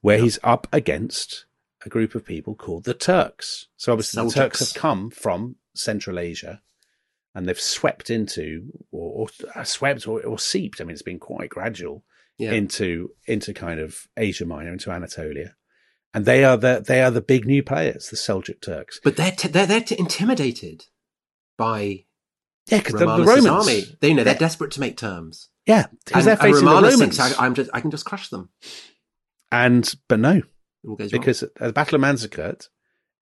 where 0.00 0.18
he's 0.18 0.38
up 0.44 0.68
against 0.72 1.46
a 1.84 1.88
group 1.88 2.14
of 2.14 2.24
people 2.24 2.54
called 2.54 2.84
the 2.84 2.94
Turks. 2.94 3.66
So 3.76 3.90
obviously 3.92 4.22
the 4.22 4.30
Turks 4.30 4.60
have 4.60 4.80
come 4.80 5.10
from 5.10 5.56
Central 5.74 6.20
Asia 6.20 6.62
and 7.34 7.48
they've 7.48 7.58
swept 7.60 8.08
into 8.08 8.70
or, 8.92 9.26
or 9.26 9.48
uh, 9.56 9.64
swept 9.64 10.06
or, 10.06 10.22
or 10.24 10.38
seeped. 10.38 10.80
I 10.80 10.84
mean, 10.84 10.92
it's 10.92 11.02
been 11.02 11.18
quite 11.18 11.50
gradual 11.50 12.04
Yeah. 12.38 12.52
into 12.52 13.10
into 13.26 13.52
kind 13.52 13.80
of 13.80 14.06
Asia 14.16 14.44
Minor, 14.46 14.72
into 14.72 14.92
Anatolia. 14.92 15.56
And 16.16 16.24
they 16.24 16.44
are 16.44 16.56
the 16.56 16.82
they 16.86 17.02
are 17.02 17.10
the 17.10 17.20
big 17.20 17.46
new 17.46 17.62
players, 17.62 18.08
the 18.08 18.16
Seljuk 18.16 18.60
Turks. 18.62 18.98
but 19.04 19.16
they're, 19.16 19.30
t- 19.32 19.48
they're, 19.48 19.66
they're 19.66 19.82
t- 19.82 19.96
intimidated 19.98 20.86
by 21.58 22.06
Yeah, 22.68 22.78
because 22.78 22.94
the, 22.94 23.00
the 23.16 23.24
Romans. 23.24 23.46
army. 23.46 23.84
They, 24.00 24.08
you 24.08 24.14
know, 24.14 24.24
they're 24.24 24.32
Yeah. 24.34 24.38
desperate 24.38 24.70
to 24.72 24.80
make 24.80 24.96
terms. 24.96 25.50
Yeah, 25.66 25.86
because 26.06 26.24
they're 26.24 26.36
facing 26.38 26.64
the 26.64 26.70
Romans. 26.72 26.98
thinks, 26.98 27.20
I, 27.20 27.32
I'm 27.44 27.54
just, 27.54 27.68
I 27.74 27.80
can 27.82 27.90
just 27.90 28.04
crush 28.06 28.30
them. 28.30 28.48
and 29.52 29.94
but 30.08 30.18
no, 30.18 30.36
It 30.38 30.44
all 30.88 30.96
goes 30.96 31.12
wrong. 31.12 31.20
because 31.20 31.42
at 31.42 31.54
the 31.56 31.72
Battle 31.72 31.96
of 31.96 32.00
Manzikert, 32.02 32.68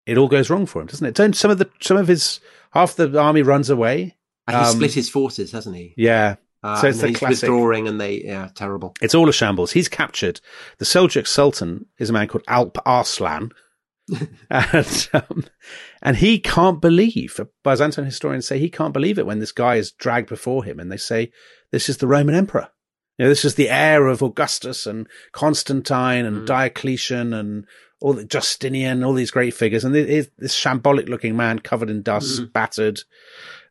it 0.07 0.17
all 0.19 0.29
goes 0.29 0.49
wrong 0.51 0.67
for 0.67 0.81
him, 0.81 0.87
doesn't 0.87 1.07
it? 1.07 1.15
Don't 1.15 1.35
some 1.35 1.51
of 1.51 1.59
the 1.59 1.69
some 1.81 1.97
of 1.97 2.07
his 2.09 2.39
half 2.73 2.95
the 2.97 3.19
army 3.19 3.43
runs 3.43 3.71
away. 3.71 4.17
And 4.47 4.57
he 4.57 4.63
um, 4.63 4.75
split 4.77 4.93
his 4.93 5.09
forces, 5.09 5.53
hasn't 5.53 5.75
he? 5.75 5.95
Yeah, 5.97 6.37
Uh, 6.65 6.81
so 6.81 6.87
it's 6.89 7.01
the 7.01 7.13
classic- 7.13 7.43
withdrawing, 7.49 7.87
and 7.87 8.01
they 8.01 8.23
yeah, 8.25 8.49
terrible. 8.55 8.95
it's 9.03 9.15
all 9.15 9.29
a 9.29 9.33
shambles. 9.33 9.73
He's 9.73 9.89
captured. 9.89 10.41
The 10.79 10.85
Seljuk 10.87 11.27
Sultan 11.27 11.87
is 11.99 12.09
a 12.09 12.13
man 12.15 12.27
called 12.27 12.45
Alp 12.49 12.79
Arslan, 12.87 13.51
and 14.51 15.09
um, 15.13 15.45
and 16.03 16.17
he 16.17 16.39
can't 16.39 16.81
believe. 16.81 17.39
Byzantine 17.63 18.05
historians 18.05 18.47
say 18.47 18.59
he 18.59 18.71
can't 18.71 18.93
believe 18.95 19.19
it 19.19 19.27
when 19.27 19.39
this 19.41 19.53
guy 19.53 19.77
is 19.77 19.93
dragged 19.93 20.29
before 20.29 20.65
him, 20.65 20.81
and 20.81 20.91
they 20.91 20.97
say 20.97 21.31
this 21.71 21.89
is 21.89 21.99
the 21.99 22.07
Roman 22.07 22.35
emperor. 22.35 22.69
You 23.19 23.25
know, 23.27 23.29
this 23.29 23.45
is 23.45 23.55
the 23.55 23.71
heir 23.71 24.07
of 24.09 24.23
Augustus 24.23 24.87
and 24.87 25.07
Constantine 25.33 26.25
and 26.25 26.39
Mm. 26.43 26.47
Diocletian 26.47 27.33
and 27.33 27.65
all 28.01 28.13
the 28.13 28.25
Justinian, 28.25 29.05
all 29.05 29.13
these 29.13 29.31
great 29.31 29.55
figures, 29.55 29.85
and 29.85 29.95
this, 29.95 30.29
this 30.37 30.55
shambolic 30.55 31.09
looking 31.09 31.37
man 31.37 31.61
covered 31.61 31.91
in 31.91 32.03
dust, 32.03 32.41
Mhm. 32.43 32.53
battered, 32.53 33.01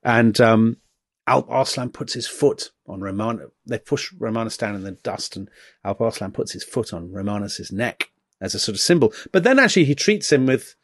and 0.04 0.40
um, 0.40 0.78
Alp 1.26 1.50
Arslan 1.50 1.90
puts 1.90 2.14
his 2.14 2.28
foot 2.28 2.72
on 2.88 3.02
Roman. 3.02 3.50
They 3.66 3.80
push 3.80 4.12
Romanus 4.20 4.58
down 4.58 4.76
in 4.76 4.84
the 4.84 4.92
dust, 4.92 5.36
and 5.36 5.50
Alp 5.86 6.02
Arslan 6.02 6.32
puts 6.32 6.52
his 6.52 6.64
foot 6.64 6.94
on 6.94 7.12
Romanus's 7.12 7.72
neck 7.72 8.12
as 8.42 8.54
a 8.54 8.60
sort 8.60 8.76
of 8.76 8.82
symbol. 8.82 9.14
But 9.32 9.44
then 9.44 9.58
actually 9.58 9.86
he 9.86 9.96
treats 9.96 10.32
him 10.32 10.46
with 10.46 10.76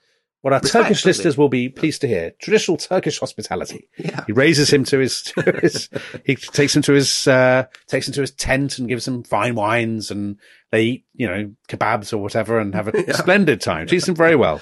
what 0.42 0.54
our 0.54 0.62
Respect, 0.62 0.86
Turkish 0.86 1.06
listeners 1.06 1.38
will 1.38 1.50
be 1.50 1.68
pleased 1.68 2.00
to 2.02 2.08
hear. 2.08 2.32
Traditional 2.40 2.78
Turkish 2.78 3.20
hospitality. 3.20 3.90
Yeah. 3.98 4.24
He 4.26 4.32
raises 4.32 4.72
him 4.72 4.86
to 4.86 5.00
his, 5.00 5.22
to 5.24 5.60
his 5.62 5.90
he 6.24 6.38
takes 6.38 6.74
him 6.76 6.82
to 6.84 6.94
his, 6.94 7.28
uh, 7.28 7.66
takes 7.88 8.08
him 8.08 8.14
to 8.14 8.22
his 8.22 8.32
tent 8.32 8.80
and 8.80 8.88
gives 8.88 9.06
him 9.06 9.24
fine 9.24 9.56
wines 9.56 10.10
and 10.12 10.38
they 10.72 10.84
eat, 10.84 11.06
you 11.14 11.28
know, 11.28 11.52
kebabs 11.68 12.14
or 12.14 12.20
whatever 12.20 12.58
and 12.60 12.74
have 12.74 12.88
a 12.88 13.14
splendid 13.18 13.60
time. 13.60 13.88
Treats 13.88 14.08
him 14.08 14.16
very 14.16 14.38
well. 14.38 14.62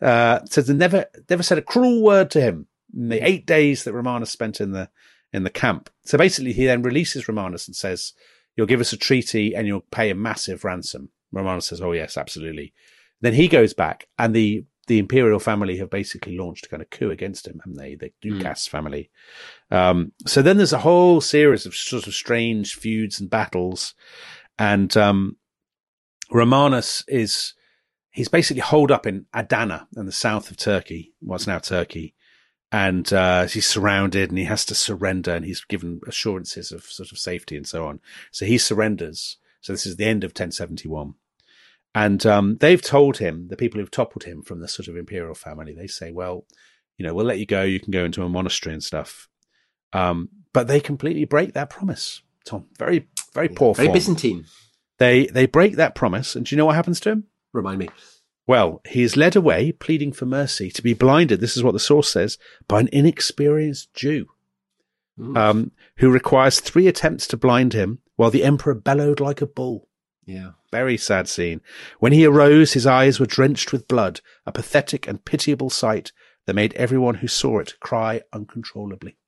Uh, 0.00 0.40
says 0.46 0.66
they 0.66 0.74
never, 0.74 1.04
never 1.28 1.42
said 1.42 1.58
a 1.58 1.62
cruel 1.62 2.02
word 2.02 2.30
to 2.30 2.40
him 2.40 2.66
in 2.94 3.10
the 3.10 3.26
eight 3.26 3.46
days 3.46 3.84
that 3.84 3.92
Romanus 3.92 4.30
spent 4.30 4.60
in 4.60 4.72
the, 4.72 4.88
in 5.32 5.44
the 5.44 5.50
camp. 5.50 5.90
So 6.04 6.16
basically 6.18 6.52
he 6.52 6.66
then 6.66 6.82
releases 6.82 7.28
Romanus 7.28 7.66
and 7.66 7.76
says, 7.76 8.12
you'll 8.56 8.66
give 8.66 8.80
us 8.80 8.92
a 8.92 8.96
treaty 8.96 9.54
and 9.54 9.66
you'll 9.66 9.84
pay 9.90 10.10
a 10.10 10.14
massive 10.14 10.64
ransom. 10.64 11.10
Romanus 11.32 11.66
says, 11.66 11.80
oh 11.80 11.92
yes, 11.92 12.16
absolutely. 12.16 12.72
Then 13.20 13.34
he 13.34 13.48
goes 13.48 13.74
back 13.74 14.08
and 14.18 14.34
the, 14.34 14.64
the 14.86 14.98
imperial 14.98 15.38
family 15.38 15.76
have 15.76 15.90
basically 15.90 16.38
launched 16.38 16.66
a 16.66 16.68
kind 16.70 16.82
of 16.82 16.88
coup 16.90 17.10
against 17.10 17.46
him, 17.46 17.60
haven't 17.62 17.76
they? 17.76 17.94
The 17.94 18.12
Ducas 18.22 18.66
family. 18.66 19.10
Um, 19.70 20.12
so 20.26 20.40
then 20.40 20.56
there's 20.56 20.72
a 20.72 20.78
whole 20.78 21.20
series 21.20 21.66
of 21.66 21.74
sort 21.74 22.06
of 22.06 22.14
strange 22.14 22.74
feuds 22.74 23.20
and 23.20 23.28
battles. 23.28 23.94
And, 24.58 24.96
um, 24.96 25.36
Romanus 26.30 27.04
is, 27.06 27.54
he's 28.10 28.28
basically 28.28 28.60
holed 28.60 28.90
up 28.90 29.06
in 29.06 29.26
Adana 29.32 29.88
in 29.96 30.06
the 30.06 30.12
south 30.12 30.50
of 30.50 30.56
Turkey, 30.56 31.14
what's 31.20 31.46
now 31.46 31.58
Turkey. 31.58 32.14
And, 32.70 33.10
uh, 33.12 33.46
he's 33.46 33.66
surrounded 33.66 34.30
and 34.30 34.38
he 34.38 34.44
has 34.44 34.64
to 34.66 34.74
surrender 34.74 35.34
and 35.34 35.44
he's 35.44 35.64
given 35.64 36.00
assurances 36.06 36.70
of 36.70 36.84
sort 36.84 37.12
of 37.12 37.18
safety 37.18 37.56
and 37.56 37.66
so 37.66 37.86
on. 37.86 38.00
So 38.30 38.44
he 38.44 38.58
surrenders. 38.58 39.38
So 39.60 39.72
this 39.72 39.86
is 39.86 39.96
the 39.96 40.04
end 40.04 40.24
of 40.24 40.30
1071. 40.30 41.14
And 41.94 42.24
um, 42.26 42.58
they've 42.58 42.82
told 42.82 43.18
him, 43.18 43.48
the 43.48 43.56
people 43.56 43.80
who've 43.80 43.90
toppled 43.90 44.24
him 44.24 44.42
from 44.42 44.60
the 44.60 44.68
sort 44.68 44.88
of 44.88 44.96
imperial 44.96 45.34
family, 45.34 45.74
they 45.74 45.86
say, 45.86 46.12
well, 46.12 46.44
you 46.96 47.06
know, 47.06 47.14
we'll 47.14 47.24
let 47.24 47.38
you 47.38 47.46
go. 47.46 47.62
You 47.62 47.80
can 47.80 47.90
go 47.90 48.04
into 48.04 48.22
a 48.22 48.28
monastery 48.28 48.72
and 48.72 48.84
stuff. 48.84 49.28
Um, 49.92 50.28
but 50.52 50.68
they 50.68 50.80
completely 50.80 51.24
break 51.24 51.54
that 51.54 51.70
promise, 51.70 52.22
Tom. 52.44 52.66
Very, 52.78 53.08
very 53.32 53.48
poor 53.48 53.74
Very 53.74 53.86
form. 53.86 53.94
Byzantine. 53.94 54.44
They, 54.98 55.26
they 55.26 55.46
break 55.46 55.76
that 55.76 55.94
promise. 55.94 56.36
And 56.36 56.44
do 56.44 56.54
you 56.54 56.58
know 56.58 56.66
what 56.66 56.74
happens 56.74 57.00
to 57.00 57.10
him? 57.10 57.24
Remind 57.52 57.78
me. 57.78 57.88
Well, 58.48 58.80
he 58.88 59.02
is 59.02 59.16
led 59.16 59.36
away, 59.36 59.70
pleading 59.72 60.12
for 60.12 60.24
mercy, 60.26 60.70
to 60.70 60.82
be 60.82 60.94
blinded. 60.94 61.38
This 61.40 61.56
is 61.56 61.62
what 61.62 61.72
the 61.72 61.78
source 61.78 62.08
says 62.10 62.38
by 62.66 62.80
an 62.80 62.88
inexperienced 62.92 63.92
Jew, 63.94 64.26
Mm. 65.18 65.36
um, 65.36 65.72
who 65.96 66.10
requires 66.10 66.60
three 66.60 66.86
attempts 66.86 67.26
to 67.26 67.36
blind 67.36 67.72
him 67.72 67.98
while 68.16 68.30
the 68.30 68.44
emperor 68.44 68.74
bellowed 68.74 69.20
like 69.20 69.42
a 69.42 69.46
bull. 69.46 69.88
Yeah. 70.24 70.52
Very 70.70 70.96
sad 70.96 71.28
scene. 71.28 71.60
When 71.98 72.12
he 72.12 72.24
arose, 72.24 72.72
his 72.74 72.86
eyes 72.86 73.18
were 73.18 73.26
drenched 73.26 73.72
with 73.72 73.88
blood, 73.88 74.20
a 74.46 74.52
pathetic 74.52 75.08
and 75.08 75.24
pitiable 75.24 75.70
sight 75.70 76.12
that 76.46 76.54
made 76.54 76.72
everyone 76.74 77.16
who 77.16 77.26
saw 77.28 77.58
it 77.58 77.74
cry 77.80 78.22
uncontrollably. 78.32 79.18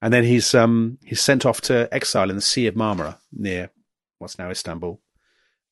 And 0.00 0.12
then 0.12 0.24
he's 0.24 0.54
um 0.54 0.98
he's 1.04 1.20
sent 1.20 1.44
off 1.44 1.60
to 1.62 1.88
exile 1.92 2.30
in 2.30 2.36
the 2.36 2.42
Sea 2.42 2.66
of 2.66 2.74
Marmara 2.74 3.18
near 3.30 3.70
what's 4.18 4.38
now 4.38 4.48
Istanbul, 4.50 5.00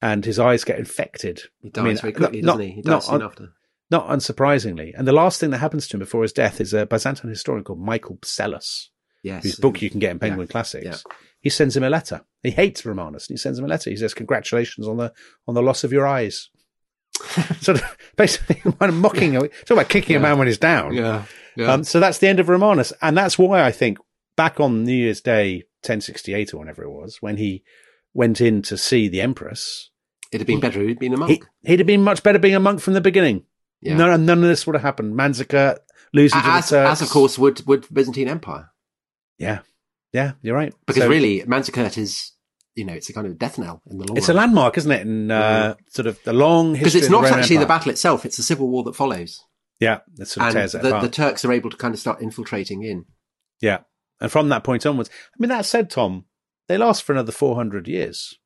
and 0.02 0.24
his 0.24 0.38
eyes 0.38 0.64
get 0.64 0.78
infected. 0.78 1.42
He 1.60 1.68
I 1.68 1.70
dies 1.72 1.84
mean, 1.84 1.96
very 1.98 2.12
quickly, 2.12 2.42
not- 2.42 2.52
doesn't 2.58 2.66
he? 2.68 2.74
He 2.76 2.82
not 2.82 3.00
dies 3.00 3.06
soon 3.06 3.14
un- 3.16 3.22
after. 3.22 3.48
Not 3.90 4.08
unsurprisingly, 4.08 4.92
and 4.96 5.06
the 5.06 5.12
last 5.12 5.38
thing 5.38 5.50
that 5.50 5.58
happens 5.58 5.86
to 5.88 5.96
him 5.96 6.00
before 6.00 6.22
his 6.22 6.32
death 6.32 6.60
is 6.60 6.74
a 6.74 6.86
Byzantine 6.86 7.30
historian 7.30 7.62
called 7.62 7.78
Michael 7.80 8.16
Psellus, 8.16 8.88
Yes. 9.22 9.44
whose 9.44 9.56
book 9.56 9.80
you 9.80 9.90
can 9.90 10.00
get 10.00 10.10
in 10.10 10.18
Penguin 10.18 10.48
Classics. 10.48 10.84
yeah. 10.84 10.96
He 11.40 11.50
sends 11.50 11.76
him 11.76 11.84
a 11.84 11.90
letter. 11.90 12.22
He 12.42 12.50
hates 12.50 12.84
Romanus, 12.84 13.28
and 13.28 13.34
he 13.34 13.38
sends 13.38 13.58
him 13.60 13.64
a 13.64 13.68
letter. 13.68 13.88
He 13.90 13.96
says, 13.96 14.12
"Congratulations 14.14 14.88
on 14.88 14.96
the 14.96 15.12
on 15.46 15.54
the 15.54 15.62
loss 15.62 15.84
of 15.84 15.92
your 15.92 16.04
eyes." 16.06 16.50
sort 17.60 17.80
of 17.80 17.96
basically 18.16 18.56
kind 18.72 18.90
of 18.90 18.94
mocking. 18.94 19.32
him. 19.34 19.42
Talk 19.42 19.70
about 19.70 19.88
kicking 19.88 20.16
a 20.16 20.20
man 20.20 20.38
when 20.38 20.48
he's 20.48 20.58
down. 20.58 20.92
Yeah. 20.92 21.24
Yeah. 21.56 21.72
Um, 21.72 21.84
so 21.84 22.00
that's 22.00 22.18
the 22.18 22.26
end 22.28 22.40
of 22.40 22.48
Romanus, 22.48 22.92
and 23.00 23.16
that's 23.16 23.38
why 23.38 23.62
I 23.62 23.70
think 23.72 23.98
back 24.36 24.58
on 24.60 24.84
New 24.84 24.92
Year's 24.94 25.20
Day, 25.20 25.58
1068 25.82 26.52
or 26.52 26.58
whenever 26.58 26.82
it 26.82 26.90
was, 26.90 27.18
when 27.20 27.36
he 27.36 27.62
went 28.16 28.40
in 28.40 28.62
to 28.62 28.76
see 28.76 29.08
the 29.08 29.20
Empress, 29.20 29.90
It'd 30.32 30.40
have 30.40 30.46
been 30.46 30.60
better 30.60 30.80
if 30.82 30.88
he'd 30.88 30.98
been 30.98 31.14
a 31.14 31.16
monk. 31.16 31.30
he, 31.30 31.70
he'd 31.70 31.78
have 31.80 31.86
been 31.86 32.02
much 32.02 32.22
better 32.22 32.38
being 32.38 32.54
a 32.56 32.60
monk 32.60 32.80
from 32.80 32.94
the 32.94 33.00
beginning. 33.00 33.44
Yeah. 33.80 33.96
None, 33.96 34.26
none 34.26 34.42
of 34.42 34.48
this 34.48 34.66
would 34.66 34.74
have 34.74 34.82
happened. 34.82 35.14
Manzikert 35.14 35.78
losing 36.12 36.40
to 36.40 36.46
as, 36.48 36.70
the 36.70 36.76
Turks. 36.76 36.90
as 36.92 37.02
of 37.02 37.10
course 37.10 37.38
would 37.38 37.64
would 37.66 37.86
Byzantine 37.92 38.26
Empire 38.28 38.70
Yeah, 39.38 39.60
yeah, 40.12 40.32
you're 40.42 40.56
right. 40.56 40.74
because 40.86 41.02
So 41.02 41.08
really 41.08 41.42
Manzikert 41.42 41.96
is 41.98 42.32
you 42.74 42.84
know 42.84 42.92
it's 42.94 43.08
a 43.08 43.12
kind 43.12 43.26
of 43.26 43.38
death 43.38 43.58
knell 43.58 43.82
in 43.88 43.98
the 43.98 44.04
long 44.06 44.16
it's 44.16 44.28
a 44.28 44.34
landmark, 44.34 44.76
isn't 44.78 44.90
it? 44.90 45.02
In 45.02 45.30
uh, 45.30 45.74
sort 45.88 46.06
of 46.06 46.18
the 46.24 46.32
long 46.32 46.72
because 46.72 46.94
history. 46.94 46.98
it's 47.00 47.06
of 47.06 47.10
the 47.12 47.16
not 47.18 47.24
Roman 47.24 47.38
actually 47.40 47.56
the 47.58 47.66
battle 47.66 47.90
itself; 47.90 48.24
it's 48.26 48.36
the 48.36 48.42
civil 48.42 48.68
war 48.68 48.82
that 48.84 48.96
follows, 48.96 49.40
Yeah, 49.78 50.00
that 50.16 50.26
sort 50.26 50.42
of 50.42 50.48
and 50.48 50.54
tears 50.54 50.74
it 50.74 50.82
the, 50.82 50.88
apart. 50.88 51.02
the 51.02 51.10
Turks 51.10 51.44
are 51.44 51.52
able 51.52 51.70
to 51.70 51.76
kind 51.76 51.94
of 51.94 52.00
start 52.00 52.20
infiltrating 52.22 52.82
in. 52.82 53.04
Yeah. 53.60 53.80
And 54.20 54.32
from 54.32 54.48
that 54.48 54.64
point 54.64 54.86
onwards, 54.86 55.10
I 55.12 55.36
mean, 55.38 55.50
that 55.50 55.66
said, 55.66 55.90
Tom, 55.90 56.24
they 56.68 56.78
last 56.78 57.02
for 57.02 57.12
another 57.12 57.32
400 57.32 57.86
years. 57.88 58.38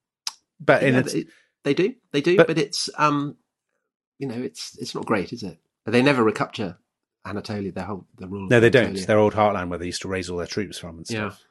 But 0.59 0.83
in 0.83 0.94
Yeah, 0.94 1.00
a, 1.00 1.24
they, 1.64 1.74
do, 1.74 1.94
they 2.12 2.20
do, 2.20 2.37
But- 2.37 2.46
but, 2.48 2.59
it's 2.59 2.88
um, 2.98 3.37
you 4.18 4.26
know, 4.28 4.35
it's 4.40 4.76
it's 4.78 4.94
not 4.94 5.06
great, 5.06 5.33
is 5.33 5.42
it? 5.42 5.59
They 5.87 6.02
never 6.02 6.22
recapture 6.22 6.76
Anatolia. 7.26 7.72
Their 7.72 7.85
whole 7.85 8.06
the 8.18 8.28
rule. 8.28 8.48
no, 8.48 8.61
they 8.61 8.68
don't. 8.70 8.83
Anatolia. 8.83 8.98
It's 8.98 9.06
their 9.06 9.18
old 9.18 9.33
heartland 9.35 9.70
where 9.70 9.78
they 9.78 9.87
used 9.87 10.02
to 10.02 10.09
raise 10.09 10.28
all 10.28 10.38
their 10.38 10.46
troops 10.46 10.78
from 10.78 10.98
and 10.98 11.11
Yeah, 11.11 11.30
stuff. 11.30 11.44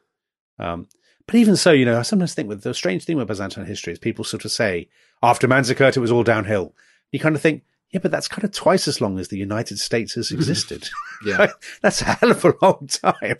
Um, 0.59 0.87
but 1.25 1.35
even 1.35 1.55
so, 1.55 1.71
you 1.71 1.85
know, 1.85 1.97
I 1.99 2.03
sometimes 2.03 2.33
think 2.33 2.47
with 2.49 2.63
the 2.63 2.73
strange 2.73 3.05
thing 3.05 3.17
with 3.17 3.27
Byzantine 3.27 3.65
history 3.65 3.93
is 3.93 3.99
people 3.99 4.23
sort 4.23 4.45
of 4.45 4.51
say, 4.51 4.87
after 5.23 5.47
Manzikert, 5.47 5.97
it 5.97 5.99
was 5.99 6.11
all 6.11 6.23
downhill. 6.23 6.73
You 7.11 7.19
kind 7.19 7.35
of 7.35 7.41
think, 7.41 7.63
yeah, 7.91 7.99
but 8.01 8.11
that's 8.11 8.27
kind 8.27 8.43
of 8.43 8.51
twice 8.51 8.87
as 8.87 9.01
long 9.01 9.17
as 9.19 9.27
the 9.29 9.37
United 9.37 9.79
States 9.79 10.13
has 10.13 10.31
existed. 10.31 10.87
yeah, 11.25 11.47
that's 11.81 12.01
a 12.01 12.05
hell 12.05 12.31
of 12.31 12.45
a 12.45 12.53
long 12.61 12.87
time. 12.87 13.15
yeah. 13.21 13.33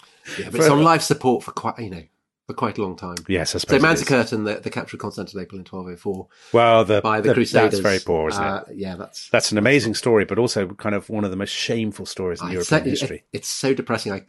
But 0.46 0.52
For- 0.52 0.58
it's 0.58 0.70
on 0.70 0.84
life 0.84 1.02
support 1.04 1.44
for 1.44 1.52
quite 1.52 1.78
you 1.80 1.90
know 1.92 2.04
for 2.50 2.56
quite 2.56 2.80
a 2.80 2.82
long 2.82 2.96
time. 2.96 3.16
Yes, 3.28 3.52
I 3.52 3.60
So 3.60 3.60
suppose. 3.60 3.84
it 3.84 3.94
is. 3.94 4.04
Manzikert 4.08 4.34
and 4.34 4.48
the, 4.48 4.56
the 4.56 4.72
capture 4.72 4.96
of 4.98 5.02
Constantinople 5.02 5.60
in 5.60 5.66
1204 5.66 6.28
Well, 6.52 6.84
the, 6.84 7.00
by 7.00 7.22
the, 7.22 7.28
the- 7.28 7.34
Crusaders. 7.36 7.74
That's 7.74 7.80
very 7.82 8.00
poor, 8.00 8.30
isn't 8.30 8.44
uh, 8.44 8.64
it? 8.68 8.76
Yeah, 8.76 8.96
that's 8.96 9.30
That's 9.30 9.52
an 9.52 9.60
amazing 9.60 9.94
story, 9.94 10.26
but 10.26 10.40
also 10.40 10.70
kind 10.70 10.96
of 10.96 11.08
one 11.12 11.24
of 11.24 11.30
the 11.30 11.38
most 11.38 11.52
shameful 11.54 12.08
stories 12.08 12.42
in 12.42 12.48
it's 12.48 12.68
so, 12.68 12.76
European 12.78 12.88
it- 12.88 13.00
history. 13.00 13.24
it's 13.32 13.48
so 13.48 13.76
depressing. 13.76 14.14
I 14.14 14.24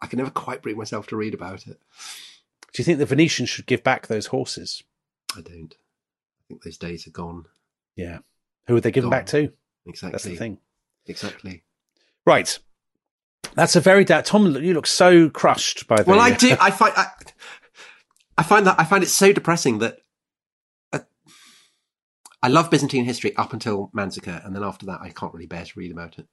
I 0.00 0.06
can 0.06 0.16
never 0.16 0.30
quite 0.30 0.62
bring 0.62 0.78
myself 0.78 1.06
to 1.08 1.16
read 1.16 1.34
about 1.34 1.66
it. 1.66 1.78
Do 2.72 2.80
you 2.80 2.84
think 2.84 2.98
the 2.98 3.04
Venetians 3.06 3.50
should 3.50 3.66
give 3.66 3.84
back 3.84 4.06
those 4.06 4.26
horses? 4.28 4.82
I 5.36 5.42
don't. 5.42 5.74
I 6.40 6.42
think 6.48 6.62
those 6.62 6.78
days 6.78 7.06
are 7.06 7.10
gone. 7.10 7.44
Yeah. 7.96 8.20
Who 8.66 8.74
would 8.74 8.82
they 8.82 8.90
give 8.90 9.04
them 9.04 9.10
back 9.10 9.26
to? 9.26 9.52
Exactly. 9.86 10.10
That's 10.12 10.24
the 10.24 10.36
thing. 10.36 10.58
Exactly. 11.06 11.64
Right. 12.24 12.58
That's 13.54 13.76
a 13.76 13.80
very 13.80 14.04
da- 14.04 14.22
Tom. 14.22 14.54
You 14.56 14.74
look 14.74 14.86
so 14.86 15.28
crushed 15.28 15.86
by 15.86 15.96
the. 15.96 16.10
Well, 16.10 16.20
I 16.20 16.30
do. 16.30 16.56
I 16.60 16.70
find 16.70 16.92
I, 16.96 17.06
I 18.38 18.42
find 18.42 18.66
that 18.66 18.78
I 18.78 18.84
find 18.84 19.02
it 19.02 19.08
so 19.08 19.32
depressing 19.32 19.78
that 19.80 19.98
uh, 20.92 21.00
I 22.42 22.48
love 22.48 22.70
Byzantine 22.70 23.04
history 23.04 23.36
up 23.36 23.52
until 23.52 23.90
Manzikert, 23.94 24.46
and 24.46 24.54
then 24.54 24.62
after 24.64 24.86
that, 24.86 25.00
I 25.02 25.10
can't 25.10 25.34
really 25.34 25.46
bear 25.46 25.64
to 25.64 25.72
read 25.78 25.92
about 25.92 26.18
it. 26.18 26.26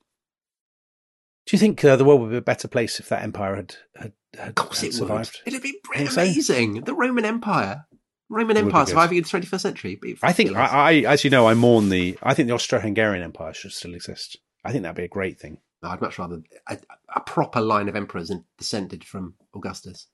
Do 1.45 1.55
you 1.55 1.59
think 1.59 1.83
uh, 1.83 1.95
the 1.95 2.05
world 2.05 2.21
would 2.21 2.31
be 2.31 2.37
a 2.37 2.41
better 2.41 2.67
place 2.67 2.99
if 2.99 3.09
that 3.09 3.23
empire 3.23 3.55
had 3.55 3.75
had, 3.95 4.13
had, 4.37 4.49
Of 4.49 4.55
course, 4.55 4.81
had 4.81 4.91
it 4.91 4.93
survived? 4.93 5.41
would. 5.45 5.53
It'd 5.53 5.63
be 5.63 5.79
so? 6.07 6.21
amazing. 6.21 6.81
The 6.81 6.93
Roman 6.93 7.25
Empire, 7.25 7.85
Roman 8.29 8.55
It 8.55 8.65
Empire 8.65 8.85
surviving 8.85 9.17
in 9.17 9.23
the 9.23 9.29
twenty 9.29 9.47
first 9.47 9.63
century. 9.63 9.99
I 10.21 10.31
think. 10.31 10.55
I, 10.55 10.65
I, 10.65 10.93
as 11.11 11.23
you 11.23 11.31
know, 11.31 11.47
I 11.47 11.53
mourn 11.55 11.89
the. 11.89 12.17
I 12.23 12.33
think 12.33 12.47
the 12.47 12.53
Austro-Hungarian 12.53 13.23
Empire 13.23 13.53
should 13.53 13.73
still 13.73 13.95
exist. 13.95 14.37
I 14.63 14.71
think 14.71 14.83
that'd 14.83 14.95
be 14.95 15.03
a 15.03 15.07
great 15.09 15.39
thing. 15.39 15.57
I'd 15.83 16.01
much 16.01 16.19
rather 16.19 16.41
a, 16.67 16.77
a 17.15 17.19
proper 17.21 17.61
line 17.61 17.87
of 17.89 17.95
emperors 17.95 18.31
descended 18.57 19.03
from 19.03 19.35
Augustus. 19.55 20.07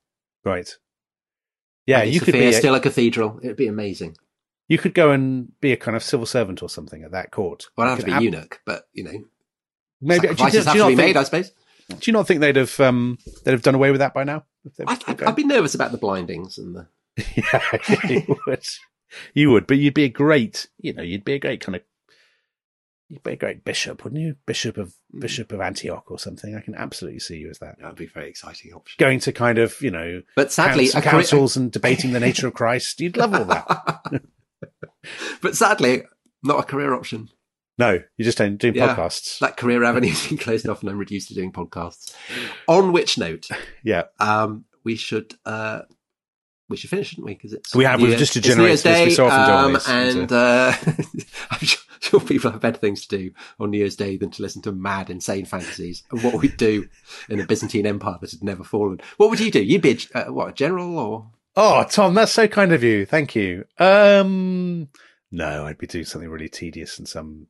Right. 0.44 0.70
Yeah, 1.88 2.04
you 2.04 2.20
could 2.20 2.34
Sophia, 2.34 2.50
be. 2.52 2.56
A, 2.56 2.60
still 2.60 2.76
a 2.76 2.80
cathedral. 2.80 3.40
It'd 3.44 3.58
be 3.58 3.68
amazing. 3.68 4.18
you 4.68 4.78
could 4.78 4.94
go 4.94 5.12
and 5.12 5.52
be 5.62 5.72
a 5.72 5.78
kind 5.78 5.96
of 5.96 6.04
civil 6.04 6.26
servant 6.26 6.62
or 6.64 6.70
something 6.70 7.04
at 7.04 7.12
that 7.12 7.32
court. 7.32 7.68
Well, 7.78 7.88
I'd 7.88 7.92
have 7.92 8.00
to 8.00 8.06
be 8.06 8.12
ab- 8.12 8.22
eunuch, 8.24 8.62
but 8.66 8.88
you 8.94 9.04
know, 9.04 9.24
Maybe 10.02 10.28
do 10.28 10.28
you, 10.28 10.38
sacrifices 10.38 10.64
do 10.64 10.68
have 10.70 10.76
you 10.78 10.82
to 10.84 10.88
be 10.90 10.96
think, 10.96 11.08
made. 11.16 11.18
I 11.18 11.24
suppose. 11.24 11.52
do 11.90 11.98
you 12.04 12.14
not 12.14 12.28
think 12.28 12.42
they'd 12.42 12.56
have 12.56 12.80
um 12.80 13.18
they'd 13.44 13.52
have 13.52 13.62
done 13.62 13.76
away 13.76 13.92
with 13.92 14.00
that 14.00 14.14
by 14.14 14.24
now? 14.24 14.44
I, 14.88 15.00
I'd, 15.08 15.24
I'd 15.24 15.36
be 15.36 15.44
nervous 15.44 15.76
about 15.76 15.92
the 15.92 15.98
blindings 15.98 16.58
and 16.58 16.76
the. 16.76 16.88
yeah, 17.36 18.10
you 18.10 18.38
would. 18.48 18.66
You 19.34 19.52
would, 19.52 19.68
but 19.68 19.78
you'd 19.78 19.94
be 19.94 20.04
a 20.06 20.10
great, 20.10 20.68
you 20.80 20.92
know, 20.94 21.04
you'd 21.04 21.24
be 21.24 21.34
a 21.34 21.40
great 21.40 21.62
kind 21.62 21.76
of, 21.76 21.84
you'd 23.10 23.24
be 23.24 23.34
a 23.34 23.36
great 23.38 23.64
bishop, 23.64 24.04
wouldn't 24.04 24.22
you? 24.22 24.36
Bishop 24.46 24.78
of 24.78 24.94
Mm. 25.16 25.22
Bishop 25.22 25.52
of 25.54 25.62
Antioch 25.62 26.10
or 26.12 26.20
something. 26.20 26.56
I 26.56 26.60
can 26.62 26.76
absolutely 26.76 27.20
see 27.20 27.38
you 27.38 27.50
as 27.50 27.60
that. 27.60 27.78
That'd 27.80 27.96
be 27.96 28.06
a 28.06 28.10
very 28.10 28.28
exciting 28.30 28.74
option. 28.74 28.98
Going 29.00 29.20
to 29.22 29.32
kind 29.32 29.58
of, 29.60 29.80
you 29.82 29.92
know, 29.92 30.22
But 30.36 30.52
sadly, 30.52 30.86
council, 30.90 31.00
a 31.00 31.04
councils 31.04 31.56
and 31.58 31.72
debating 31.72 32.12
the 32.12 32.20
nature 32.20 32.48
of 32.48 32.54
Christ. 32.54 33.00
You'd 33.00 33.16
love 33.18 33.34
all 33.34 33.46
that. 33.46 34.22
but 35.42 35.56
sadly, 35.56 36.04
not 36.44 36.60
a 36.60 36.64
career 36.64 36.94
option. 36.94 37.30
No, 37.78 38.00
you're 38.18 38.26
just 38.26 38.38
doing, 38.38 38.58
doing 38.58 38.76
Yeah. 38.76 38.96
podcasts. 38.96 39.40
That 39.40 39.58
career 39.58 39.84
avenue's 39.84 40.28
been 40.28 40.38
closed 40.38 40.68
off, 40.68 40.82
and 40.82 40.90
I'm 40.90 40.98
reduced 40.98 41.28
to 41.30 41.34
doing 41.34 41.52
podcasts. 41.52 42.14
On 42.68 42.92
which 42.92 43.18
note, 43.18 43.48
yeah. 43.84 44.04
um, 44.20 44.66
we 44.84 44.96
should 44.96 45.36
uh, 45.46 45.82
we 46.70 46.78
should 46.78 46.90
finish, 46.90 47.10
shouldn't 47.10 47.26
we? 47.28 47.34
Because 47.36 47.54
it's 47.54 47.76
We 47.76 47.84
have, 47.86 48.02
we've 48.02 48.18
just 48.18 48.36
it's 48.36 48.46
degenerated 48.46 48.60
New 48.60 48.68
Year's 48.68 48.84
this. 48.84 49.00
We 49.00 49.06
Day, 49.10 49.14
so 49.16 49.28
often 49.28 49.48
do 49.48 49.54
um, 49.54 49.74
this. 49.74 49.88
and 49.90 50.32
uh, 50.32 50.74
I'm 51.52 51.60
sure, 51.60 51.82
sure 52.00 52.20
people 52.20 52.52
have 52.52 52.62
better 52.62 52.78
things 52.78 53.06
to 53.06 53.18
do 53.18 53.32
on 53.60 53.70
New 53.72 53.78
Year's 53.78 53.96
Day 53.96 54.18
than 54.18 54.32
to 54.32 54.42
listen 54.42 54.62
to 54.64 54.72
mad, 54.72 55.10
insane 55.10 55.46
fantasies 55.46 56.04
of 56.12 56.24
what 56.24 56.36
we'd 56.42 56.58
do 56.58 56.88
in 57.30 57.40
a 57.40 57.46
Byzantine 57.46 57.86
Empire 57.86 58.18
that 58.22 58.32
had 58.32 58.44
never 58.44 58.64
fallen. 58.64 59.00
What 59.18 59.30
would 59.30 59.40
you 59.40 59.52
do? 59.52 59.62
You'd 59.64 59.82
be 59.82 60.00
a, 60.14 60.28
uh, 60.28 60.32
what 60.34 60.50
a 60.50 60.54
general 60.54 60.98
or 60.98 61.28
Oh, 61.58 61.86
Tom, 61.90 62.14
that's 62.16 62.34
so 62.34 62.48
kind 62.50 62.74
of 62.74 62.84
you. 62.84 63.06
Thank 63.06 63.34
you. 63.36 63.64
Um, 63.78 64.90
no, 65.32 65.66
I'd 65.66 65.78
be 65.78 65.88
doing 65.88 66.04
something 66.06 66.30
really 66.30 66.50
tedious 66.50 66.98
and 67.00 67.08
some. 67.08 67.48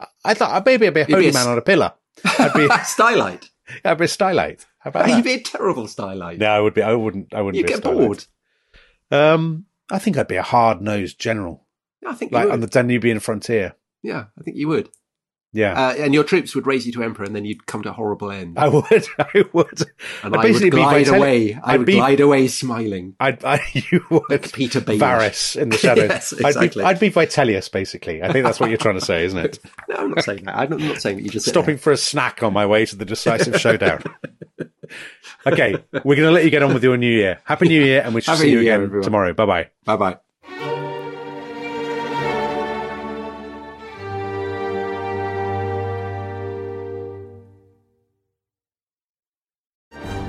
I- 0.00 0.06
I 0.24 0.34
thought 0.34 0.66
maybe 0.66 0.86
I'd 0.86 0.94
be 0.94 1.00
a 1.02 1.06
be 1.06 1.12
holy 1.14 1.28
a 1.30 1.32
man 1.32 1.48
on 1.48 1.58
a 1.58 1.62
pillar. 1.62 1.92
I'd 2.24 2.52
be, 2.52 2.66
Stylite? 2.68 3.48
I'd 3.84 3.98
be 3.98 4.04
a 4.04 4.08
stylite. 4.08 4.66
How 4.80 4.90
about 4.90 5.08
You'd 5.08 5.16
that? 5.18 5.24
be 5.24 5.32
a 5.34 5.40
terrible 5.40 5.84
Stylite. 5.84 6.38
No, 6.38 6.46
I 6.50 6.60
would 6.60 6.74
be. 6.74 6.82
I 6.82 6.94
wouldn't. 6.94 7.34
I 7.34 7.40
wouldn't. 7.42 7.56
You'd 7.58 7.66
be 7.66 7.72
a 7.72 7.76
get 7.76 7.84
stylite. 7.84 7.98
bored. 8.06 8.24
Um, 9.10 9.66
I 9.90 9.98
think 9.98 10.16
I'd 10.18 10.28
be 10.28 10.36
a 10.36 10.42
hard 10.42 10.80
nosed 10.82 11.18
general, 11.18 11.66
Yeah, 12.02 12.10
I 12.10 12.14
think 12.14 12.32
you 12.32 12.36
like 12.36 12.44
would. 12.46 12.52
on 12.54 12.60
the 12.60 12.68
Danubian 12.68 13.20
frontier. 13.22 13.74
Yeah, 14.02 14.26
I 14.38 14.42
think 14.42 14.56
you 14.56 14.68
would. 14.68 14.90
Yeah, 15.50 15.72
Uh, 15.88 15.94
and 15.94 16.12
your 16.12 16.24
troops 16.24 16.54
would 16.54 16.66
raise 16.66 16.84
you 16.86 16.92
to 16.92 17.02
emperor, 17.02 17.24
and 17.24 17.34
then 17.34 17.46
you'd 17.46 17.64
come 17.66 17.82
to 17.82 17.88
a 17.88 17.92
horrible 17.94 18.30
end. 18.30 18.58
I 18.58 18.68
would. 18.68 18.84
I 19.18 19.44
would. 19.54 19.80
and 20.22 20.36
I'd 20.36 20.40
I 20.40 20.42
basically 20.42 20.66
would 20.66 20.76
be 20.76 20.82
glide 20.82 21.06
Vitelli- 21.06 21.16
away. 21.16 21.54
I 21.64 21.74
I'd 21.74 21.86
be- 21.86 21.94
glide 21.94 22.20
away 22.20 22.48
smiling. 22.48 23.14
I'd. 23.18 23.42
I, 23.46 23.60
you 23.72 24.04
would. 24.10 24.24
Like 24.28 24.42
Petyr 24.42 24.82
Baelish. 24.82 24.98
Varys 25.00 25.56
in 25.56 25.70
the 25.70 25.78
shadows. 25.78 26.10
Yes, 26.10 26.32
exactly. 26.34 26.84
I'd, 26.84 27.00
be, 27.00 27.08
I'd 27.08 27.12
be 27.14 27.20
Vitellius, 27.20 27.72
basically. 27.72 28.22
I 28.22 28.30
think 28.30 28.44
that's 28.44 28.60
what 28.60 28.68
you're 28.68 28.76
trying 28.78 28.98
to 29.00 29.04
say, 29.04 29.24
isn't 29.24 29.38
it? 29.38 29.58
No, 29.88 29.96
I'm 29.96 30.10
not 30.10 30.22
saying 30.22 30.44
that. 30.44 30.54
I'm 30.54 30.68
not, 30.68 30.82
I'm 30.82 30.88
not 30.88 31.00
saying 31.00 31.16
that 31.16 31.22
you 31.22 31.30
just 31.30 31.48
Stopping 31.48 31.78
for 31.78 31.92
a 31.92 31.96
snack 31.96 32.42
on 32.42 32.52
my 32.52 32.66
way 32.66 32.84
to 32.84 32.94
the 32.94 33.06
decisive 33.06 33.58
showdown. 33.58 34.02
Okay, 35.46 35.72
we're 36.04 36.16
going 36.16 36.26
to 36.28 36.32
let 36.32 36.44
you 36.44 36.50
get 36.50 36.62
on 36.62 36.74
with 36.74 36.82
your 36.82 36.96
new 36.96 37.10
year. 37.10 37.38
Happy 37.44 37.68
New 37.68 37.82
Year, 37.82 38.02
and 38.04 38.14
we 38.14 38.20
shall 38.20 38.34
Happy 38.34 38.48
see 38.48 38.52
you 38.52 38.58
New 38.58 38.64
Year, 38.64 38.74
again 38.74 38.84
everyone. 38.86 39.04
tomorrow. 39.04 39.32
Bye 39.32 39.46
bye. 39.46 39.68
Bye 39.84 39.96
bye. 39.96 40.18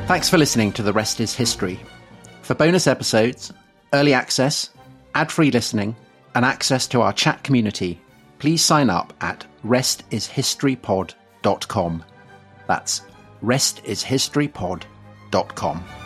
Thanks 0.07 0.29
for 0.29 0.37
listening 0.37 0.71
to 0.73 0.83
The 0.83 0.91
Rest 0.93 1.19
is 1.19 1.35
History. 1.35 1.79
For 2.41 2.55
bonus 2.55 2.87
episodes, 2.87 3.53
early 3.93 4.13
access, 4.13 4.69
ad 5.13 5.31
free 5.31 5.51
listening, 5.51 5.95
and 6.33 6.43
access 6.43 6.87
to 6.87 7.01
our 7.01 7.13
chat 7.13 7.43
community, 7.43 8.01
please 8.39 8.63
sign 8.63 8.89
up 8.89 9.13
at 9.21 9.45
restishistorypod.com. 9.63 12.03
That's 12.67 13.01
restishistorypod.com. 13.43 15.98